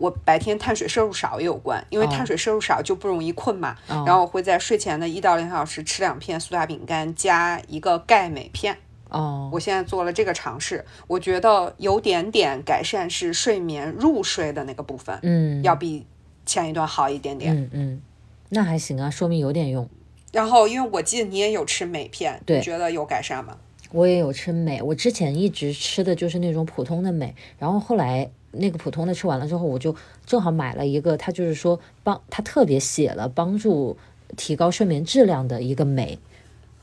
[0.00, 3.76] 我白天碳水摄入少也有关，因为哦碳水摄入少就不容易困嘛。
[3.86, 8.76] 哦然后我会在睡前的一到两小时吃两片苏打饼干，加一个钙镁片。
[9.10, 16.06] 哦，我现在做了这个尝试，我觉得有点点改善，是睡眠入睡的那个部分，嗯，要比
[16.46, 17.54] 前一段好一点点。
[17.54, 18.02] 嗯嗯，
[18.50, 19.88] 那还行啊，说明有点用。
[20.32, 23.56] 然后，因为我记得你也有吃镁片，对你觉得有改善吗？
[23.90, 29.94] 我也有吃镁，我之前一直吃的就是那种普通的镁，然后后来那个普通的吃完了之后，我就
[30.26, 33.96] 正好买了一个，它就是说帮它特别写了帮助
[34.36, 36.18] 提高睡眠质量的一个镁，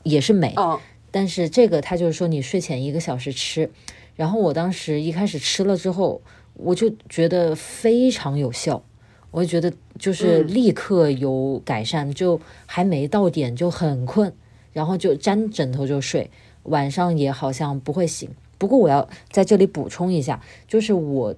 [0.02, 0.78] 也是镁，嗯，
[1.10, 3.70] 但是这个它就是说你睡前一个小时吃，
[4.16, 6.20] 然后我当时一开始吃了之后，
[6.54, 8.82] 我就觉得非常有效，
[9.30, 10.54] 我就觉得就是嗯。
[10.54, 14.32] 立刻有改善，就还没到点就很困，
[14.72, 16.30] 然后就沾枕头就睡，
[16.64, 18.28] 晚上也好像不会醒。
[18.58, 21.34] 不过我要在这里补充一下，就是我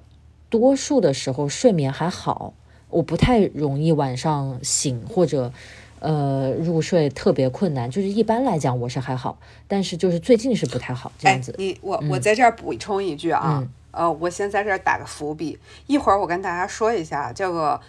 [0.50, 2.52] 多数的时候睡眠还好，
[2.90, 5.52] 我不太容易晚上醒或者
[6.00, 11.54] 呃入睡特别困难，就是一般来讲我是还好，但是就是最近是不太好这样哎子，。
[11.56, 17.80] 你我我在这儿补充一句啊，嗯呃，我先在这儿打个伏笔，一会儿我跟大家说一下这个。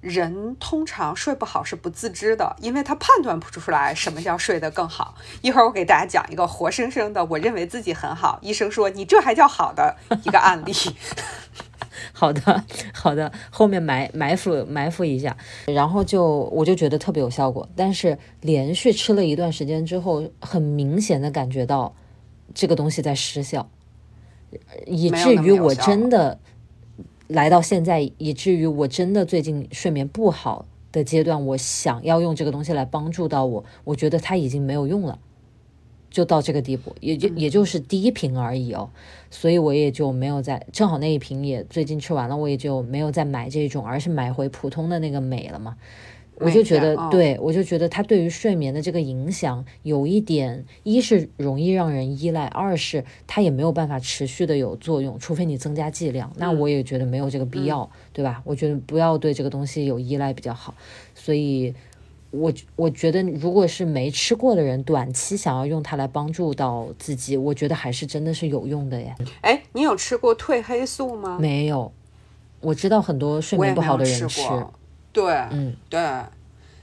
[0.00, 5.16] 人通常睡不好是不自知的，因为他判断不出来什么叫睡得更好。
[5.42, 10.72] 一会儿我给大家讲一个活生生的，我认为自己很好，医生说你这还叫好的一个案例。
[12.12, 15.36] 好的，好的，后面埋埋伏埋伏一下，
[15.66, 17.68] 然后就我就觉得特别有效果。
[17.74, 21.94] 但是连续吃了一段时间之后，很明显的感觉到
[22.54, 23.68] 这个东西在失效，
[24.86, 26.38] 以至于我真的
[27.26, 35.18] 来到现在，以至于我真的最近睡眠不好的阶段，我想要用这个东西来帮助到我，我觉得它已经没有用了。
[36.10, 38.90] 就到这个地步，也就也就是第一瓶而已哦，
[39.30, 45.76] 所以我也就没有再正好那一瓶也最近吃完了，我也就没有再买这种，而是买回普通的那个美了嘛。
[46.40, 58.40] 我就觉得，对我就觉得它对于睡眠的这个影响有一点，一是容易让人依赖，二是它也没有办法持续的有作用，除非你增加剂量，那我也觉得没有这个必要，对吧？
[58.44, 60.74] 我觉得不要对这个东西有依赖比较好，
[61.14, 61.74] 所以。
[62.30, 69.14] 我我觉得，如果是没吃过的人，短期想要用它来帮助到自己，我觉得还是真的是有用的耶。
[69.40, 71.38] 哎，你有吃过褪黑素吗？
[71.40, 71.90] 没有，
[72.60, 74.42] 我知道很多睡眠不好的人吃。
[75.10, 75.98] 对，嗯，对，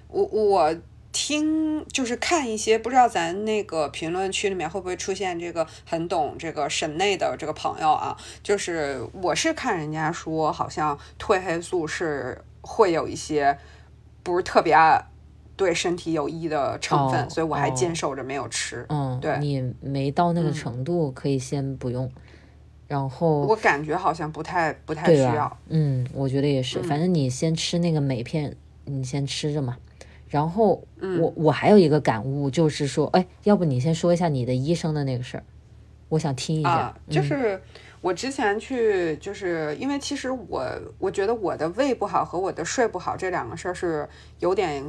[0.08, 0.76] 我我
[1.12, 8.18] 听就是看一些，不知道咱那个评论区里面会不会出现这个很懂这个神内的这个朋友啊？
[8.41, 13.56] 就是我是看人家说，好像褪黑素是会有一些
[14.24, 14.76] 不是特别。
[15.58, 18.86] 对身体有益的成分，所以我还坚守着没有吃。
[18.89, 22.10] 嗯，对你没到那个程度，可以先不用。
[22.88, 25.58] 然后我感觉好像不太不太需要。
[25.70, 26.82] 嗯，我觉得也是。
[26.84, 29.78] 反正你先吃那个镁片，你先吃着嘛。
[30.28, 30.84] 然后
[31.20, 35.43] 我我还有一个感悟，就是说，哎，要不你先说一下你的医生的那个事儿，
[36.10, 36.95] 我想听一下。
[37.10, 37.62] 就是。
[38.06, 40.64] 我之前去，就是因为其实我
[40.99, 44.86] 我觉得我的胃不好和我的睡不好这两个事儿是有点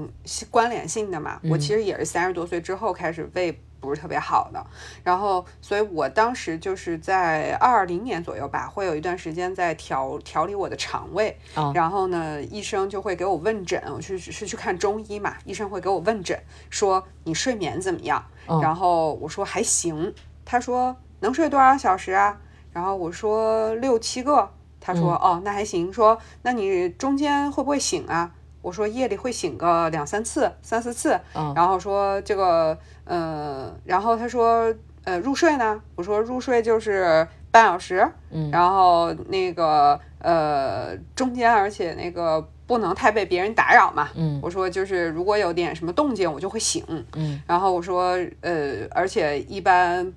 [0.50, 1.40] 关联性的嘛。
[1.44, 4.62] 我其实也是三十多岁之后开始胃不是特别好的，
[5.02, 11.34] 然后所以我当时就是在二零年左右吧，会有一段时间在调调理我的肠胃。
[11.74, 16.38] 然后呢，医生就会给我问诊，我去是去看中医嘛，医生会给我问诊，
[16.68, 18.22] 说你睡眠怎么样？
[18.60, 20.12] 然后我说还行，
[20.44, 22.38] 他说能睡多少小时啊？
[22.76, 28.30] 然后我说六七个，他说哦那还行，说那你中间会不会醒啊？
[28.60, 31.18] 我说夜里会醒个两三次、三四次。
[31.54, 34.74] 然后说这个呃，然后他说
[35.04, 35.80] 呃入睡呢？
[35.94, 38.06] 我说入睡就是半小时。
[38.30, 44.10] 嗯然后那个呃中间而且那个不能太被别人打扰嘛。
[44.16, 46.84] 嗯我说就是如果有点什么动静我就会醒。
[47.14, 50.12] 嗯然后我说呃而且一般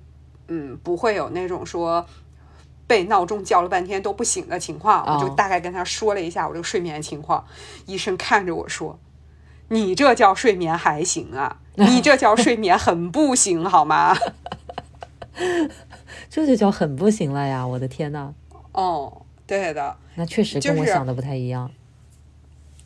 [0.48, 2.04] 嗯不会有那种说。
[2.90, 7.46] 被闹钟叫了半天都不醒的情况，我就大概跟他说了一下我这个睡眠情况。
[7.86, 8.98] 医生看着我说
[9.70, 11.60] ：“你这叫睡眠还行啊？
[11.76, 14.16] 你这叫睡眠很不行，好吗？
[16.28, 17.64] ”这就叫很不行了呀！
[17.64, 18.34] 我的天呐。
[18.72, 21.70] 哦，对的，那确实跟我想的不太一样，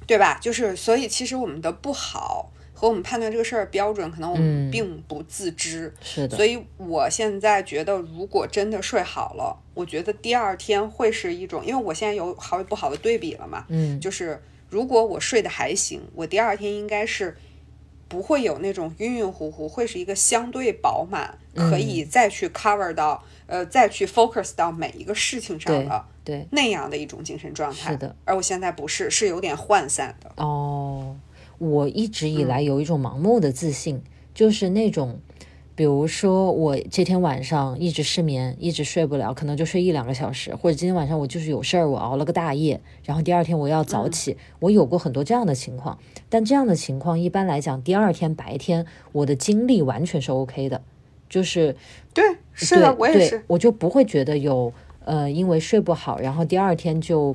[0.06, 0.36] 对吧？
[0.38, 2.50] 就是所以，其实我们的不好。
[2.84, 5.90] 和我们判断这个事儿标准，可能我们并不自知。
[6.02, 13.64] 是的，所以我现在觉得，如果真的睡好了，我觉得第二天会是一种，因为我现在有好与不好的对比了嘛。
[13.70, 17.34] 嗯，就是如果我睡得还行，我第二天应该是
[18.06, 27.92] 不会有那种晕晕乎乎，会是一个相对饱满，可以再去 cover 到呃，再去 focus 到每一个事情上的对那样的一种精神状态。
[27.92, 30.30] 是的，而我现在不是，是有点涣散的。
[30.36, 31.16] 哦。
[31.70, 34.02] 我一直以来有一种盲目的自信，
[34.34, 35.18] 就是那种，
[35.74, 45.98] 比如说我这天晚上一直失眠，一直睡不了，可能就睡一两个小时，或者今天晚上我就是有事儿，我熬了个大夜，然后第二天我要早起，我有过很多这样的情况。
[46.28, 50.82] 但这样的情况一般来讲，第二天白天我的精力完全是 OK 的，
[51.28, 51.74] 就是
[52.12, 54.72] 对，是的，我也是，我就不会觉得有
[55.04, 57.34] 呃，因为睡不好，然后第二天就。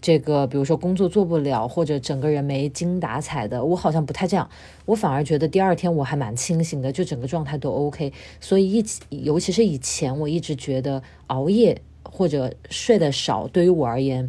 [0.00, 4.48] 这个，比如说工作做不了，或者整个人没精打采的，我好像不太这样。
[4.84, 8.12] 我反而觉得第二天我还蛮清醒的，就整个状态都 OK。
[8.40, 14.28] 所以一，尤其是以前，我一直觉得熬夜或者睡得少对于我而言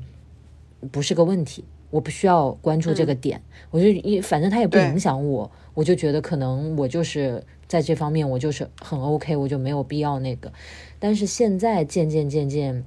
[0.92, 3.42] 不是个问题，我不需要关注这个点。
[3.72, 10.52] 我就一反正它也不影响我，我就觉得可能我就是在这方面我就是很 OK，我就没有必要那个。
[11.00, 12.86] 但是现在渐渐渐渐。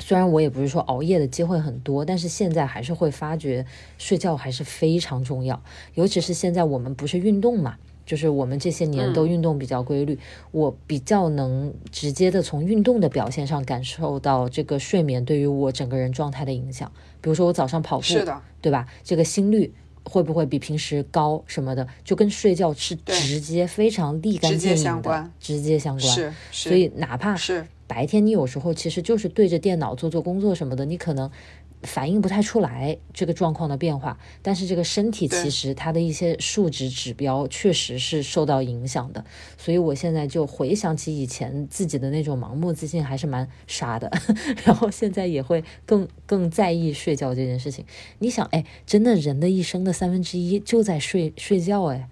[0.00, 3.66] 虽然我也不是说熬夜的机会很多，但是现在还是会发觉
[3.98, 5.62] 睡觉还是非常重要。
[5.94, 7.76] 尤其是现在我们不是运动嘛，
[8.06, 10.18] 就是我们这些年都运动比较规律，
[10.50, 16.90] 我比较能直接的从运动的表现上感受到这个睡眠对于我整个人状态的影响。
[17.20, 18.86] 比如说我早上跑步，是的，对吧？
[19.02, 19.74] 这个心率
[20.04, 26.14] 会不会比平时高什么的，就跟睡觉是直接非常立竿见影的，直接相关。
[26.14, 27.66] 是，所以哪怕是。
[27.88, 31.28] 白天你有时候其实就是对着电脑做做工作什么的，你可能。
[31.84, 39.24] 反应不太出来这个状况的变化，但是这个身体其实它的一些数值指标确实是受到影响的，
[39.56, 44.10] 所以我现在就回想起以前自己的那种盲目自信还是蛮傻的，
[44.66, 47.84] 然后现在也会更更在意睡觉这件事情。
[48.18, 52.08] 你想，哎，真的人的一生的三分之一就在睡睡觉，哎，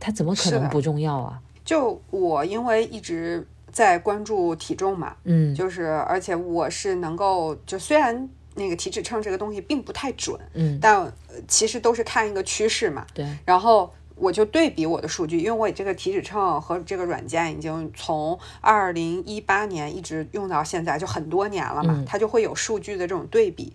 [0.00, 1.40] 他怎么可能不重要啊？
[1.64, 8.26] 就我因为一直在关注体重嘛，嗯，就是而且我是能够就虽然。
[8.56, 11.12] 那个体脂秤这个东西并不太准，嗯，但
[11.48, 13.04] 其实都是看一个趋势嘛。
[13.12, 13.26] 对。
[13.44, 23.72] 然后我就对比我的数据，因为我这个体脂秤和这个软件已经从二零一八年一直用到现在，就很多年了嘛，它就会有数据的这种对比。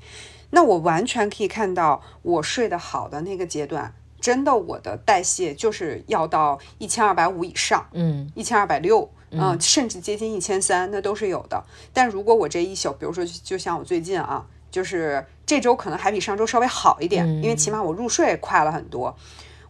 [0.51, 9.11] 那我完全可以看到，我睡得好的那个阶段，真的我的代谢就是要到一千二百五以上，嗯，一千二百六。
[9.31, 11.63] 嗯，甚至接近一千三，那都是有的。
[11.93, 14.45] 但如果我这一宿，比如说就像我最近啊。
[14.71, 19.17] 就是这周可能还比上周稍微好一点，因为起码我入睡快了很多。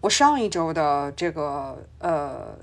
[0.02, 2.54] 我上一周的这个呃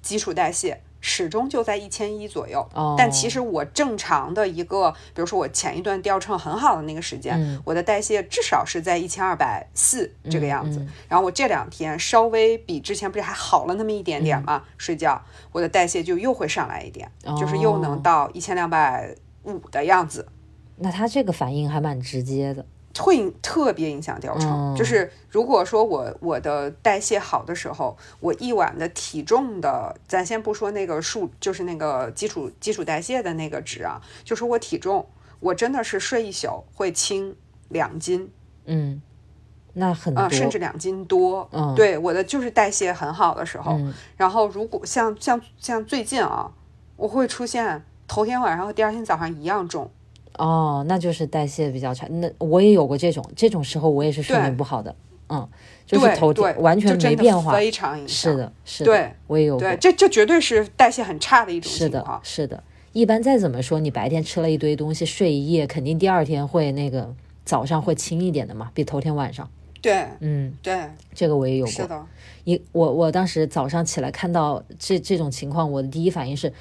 [0.00, 10.86] 基础代谢始终就在一千一左右，但其实我正常的一个，比如说我前一段掉秤很好的那个时间，我的代谢至少是在一千二百四这个样子。
[11.08, 20.26] 然后我这两天稍微比之前不是还好了那么一点点嘛，睡觉我的代谢就又会上来一点，就是又能到一千两百五的样子。
[20.76, 22.64] 那他这个反应还蛮直接的，
[22.98, 24.74] 会特别影响掉秤。
[24.76, 35.06] 就是如果说我我的代谢好的时候，我一晚的体重的，咱先不说那个数，就是那个基础基础代谢的那个值啊，就说我体重，
[35.40, 37.36] 我真的是睡一宿会轻
[37.68, 38.30] 两斤，
[38.66, 39.00] 嗯，
[39.74, 41.48] 那很啊，甚至两斤多。
[41.52, 43.80] 嗯，对，我的就是代谢很好的时候。
[44.16, 46.52] 然后如果像像像最近啊，
[46.96, 49.90] 我会出现头天晚上和第二天早上一样重。
[50.38, 52.06] 哦，那就是代谢比较差。
[52.08, 54.94] 那我也有过这种，这种时候我也是睡眠不好的。
[55.28, 55.48] 嗯，
[55.86, 58.32] 就是头天完全没变化，非常影响。
[58.32, 58.90] 是的，是的。
[58.90, 59.60] 对，我也有过。
[59.60, 62.20] 对，这这绝对是代谢很差的一种情况。
[62.22, 62.62] 是的，是的。
[62.92, 67.14] 一般再怎么说，你白天吃了一堆东西，睡一夜，肯定第二天会那个
[67.44, 69.48] 早上会轻一点的嘛，比头天晚上。
[69.80, 70.78] 对，嗯，对，
[71.14, 71.72] 这个我也有过。
[71.72, 72.04] 是的。
[72.44, 76.52] 一我我当时早上起来看到这这种情况，我的第一反应是，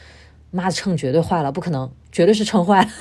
[0.51, 2.89] 妈的秤绝对坏了，不可能，绝对是秤坏了。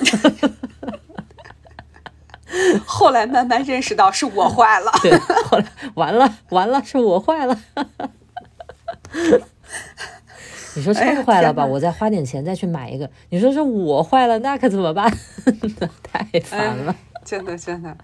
[2.85, 7.59] 后来慢慢认识到是我坏了，对，后来完了完了是我坏了，
[10.75, 15.11] 你说秤坏了吧，我再花点钱再去买一个，你说是我坏了，那可怎么办？
[16.03, 16.95] 太烦了，
[17.25, 17.97] 真的真的。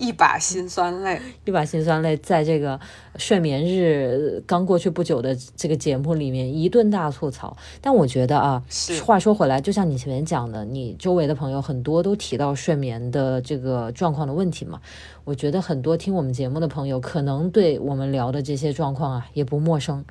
[0.00, 2.80] 一把辛酸泪，一把辛酸泪，在这个
[3.16, 7.54] 睡眠日刚过去不久的这个节目里面一顿大吐槽。
[7.82, 8.62] 但我觉得啊，
[9.04, 14.80] 话说回来，就像你前面讲的，你周围的朋友很多都提到睡眠的这个状况的问题嘛。
[15.24, 20.02] 我觉得很多听我们节目的朋友，可能对我们聊的这些状况啊也不陌生。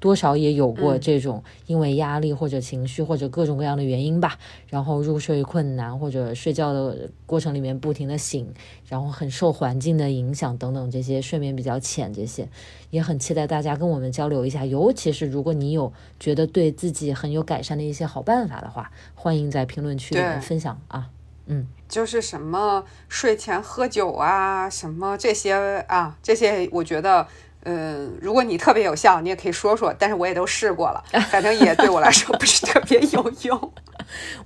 [0.00, 4.38] 多少也有过这种因为压力或者情绪或者各种各样的原因吧，
[4.68, 8.52] 然后入睡困难或者睡觉的过程里面不停的醒，
[8.86, 12.48] 然后很受环境的影响等等这些睡眠比较浅这些，
[12.90, 21.10] 也很期待大家跟我们交流一下，尤其是如果你有觉得对自己很有改善的一些好办法的话，欢迎在评论区里面分享啊，
[21.46, 27.26] 嗯，就是什么睡前喝酒啊，什么这些啊，这些我觉得。
[27.70, 29.94] 嗯，如果你特别有效，你也可以说说。
[29.98, 33.72] 但是我也都试过了， 反正也对我来说不是特别有用。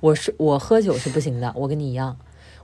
[0.01, 2.17] 我 是我喝酒是不行的，我跟你一样。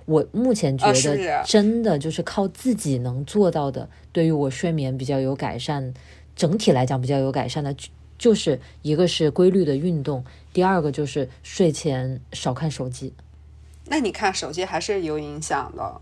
[0.07, 5.95] 我目前觉得真的就是靠自己能做到的，对于我睡眠比较有改善，
[6.35, 7.77] 整体来讲比较有改善的，
[8.19, 13.15] 就是一个是规律的运动，第二个就是睡前少看手机。
[13.85, 16.01] 那你看手机还是有影响的，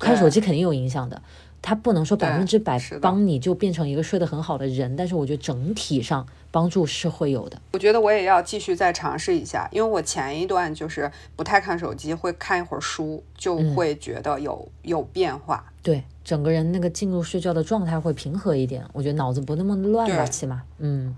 [0.00, 1.22] 看手机肯定有影响的。
[1.66, 7.58] 它不能说百分之百帮你就变成一个睡得很好的人，但是我觉得整体上帮助是会有的。
[7.72, 15.72] 我觉得我也要继续再尝试一下，因为我前一段就是不太看手机，会看一会儿书，就会觉得有有变化。
[15.82, 21.16] 对，整个人那个进入睡觉的状态会平和一点，我觉得脑子不那么乱了，起码，嗯，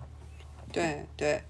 [0.71, 1.43] 对对。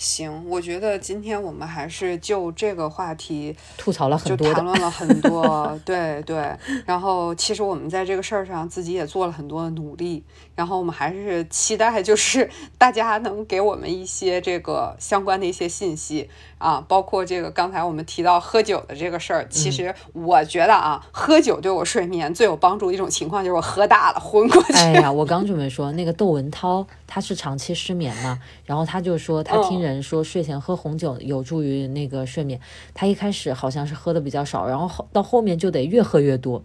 [0.00, 6.56] 行，我觉得今天我们还是就这个话题吐槽了很多，就谈论了很 多，对对。
[6.86, 10.24] 然后其实我们在这个事儿上自己也做了很多努力，
[10.60, 19.48] 然后我们还是期待 就是大家能给我们一些这个相关的一些信息啊，包括这个刚才我们提到喝酒的这个事儿。
[19.48, 24.74] 其实我觉得啊，喝酒对我睡眠最有帮助的一种情况就是我喝大了昏过去。
[24.74, 28.38] 哎呀， 我刚准备说那个窦文涛他是长期失眠嘛。
[28.66, 32.60] 然后他就说他听人说睡前喝红酒有助于那个睡眠。
[32.92, 36.62] 他一开始好像是喝的比较少，然后后到后面就得越喝越多，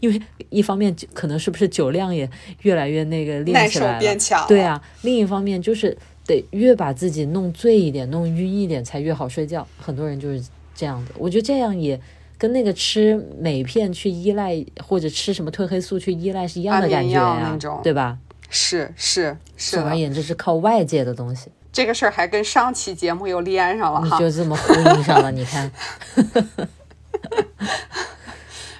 [0.00, 2.28] 因为一方面可能是不是酒量也
[2.62, 4.46] 越来越那个练起来了，变强。
[4.48, 5.96] 对啊，另一方面就是
[6.26, 9.66] 得越把自己弄醉一点、弄晕一点才越好睡觉。
[9.80, 10.42] 很多人就是
[10.74, 12.00] 这样的，我觉得这样也。
[12.40, 18.16] 跟那个吃镁片去依赖，或者吃什么褪黑素去依赖是一样的感觉呀，对吧？
[18.48, 19.74] 是是是。
[19.74, 21.50] 总而言之，是靠外界的东西。
[21.72, 25.32] 这个事儿还跟上期节目又连上了哈，就这么呼应上了。
[25.32, 25.68] 你看，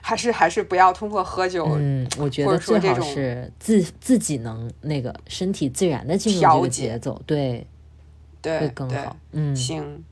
[0.09, 1.67] 还是还是不要通过喝酒。
[1.79, 7.67] 嗯，我觉得最好是自自己能那个身体自然的进入这个节奏，对，
[8.41, 9.15] 对，会更好。
[9.33, 10.03] 嗯，行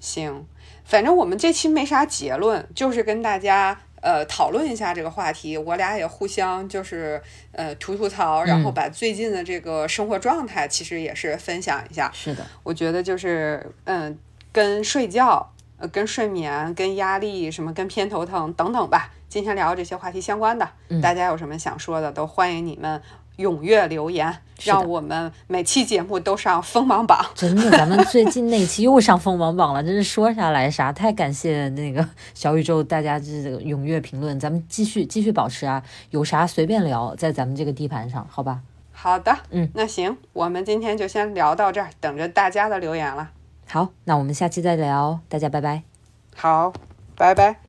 [0.00, 0.46] 行。
[0.84, 5.58] 反正我们这期没啥结论，就是跟大家呃讨论一下这个话题。
[5.58, 12.10] 我俩也互相就是呃吐吐槽，然后把最近的这个生活状态其实也是分享一下。
[12.14, 14.18] 是的，我觉得就是嗯，
[14.50, 20.68] 跟睡觉、呃跟睡眠、跟压力什么、跟偏头疼等等吧，今天聊这些话题相关的，
[21.00, 23.00] 大家有什么想说的，都欢迎你们。
[23.38, 24.30] 踊跃留言，
[24.62, 27.24] 让我们每期节目都上锋芒榜。
[27.34, 30.92] 真的，咱们最近那期又上锋芒榜了， 真是说啥来啥。
[30.92, 38.60] 太感谢那个小宇宙大家这个踊跃评论，咱们继续继续保持啊，有啥随便聊，在咱们这个地盘上，好吧？
[38.92, 43.30] 好的，嗯，那行，我们今天就先聊到这儿，等着大家的留言了。
[43.66, 45.82] 好，那我们下期再聊，大家拜拜。
[46.36, 46.74] 好，
[47.16, 47.62] 拜拜。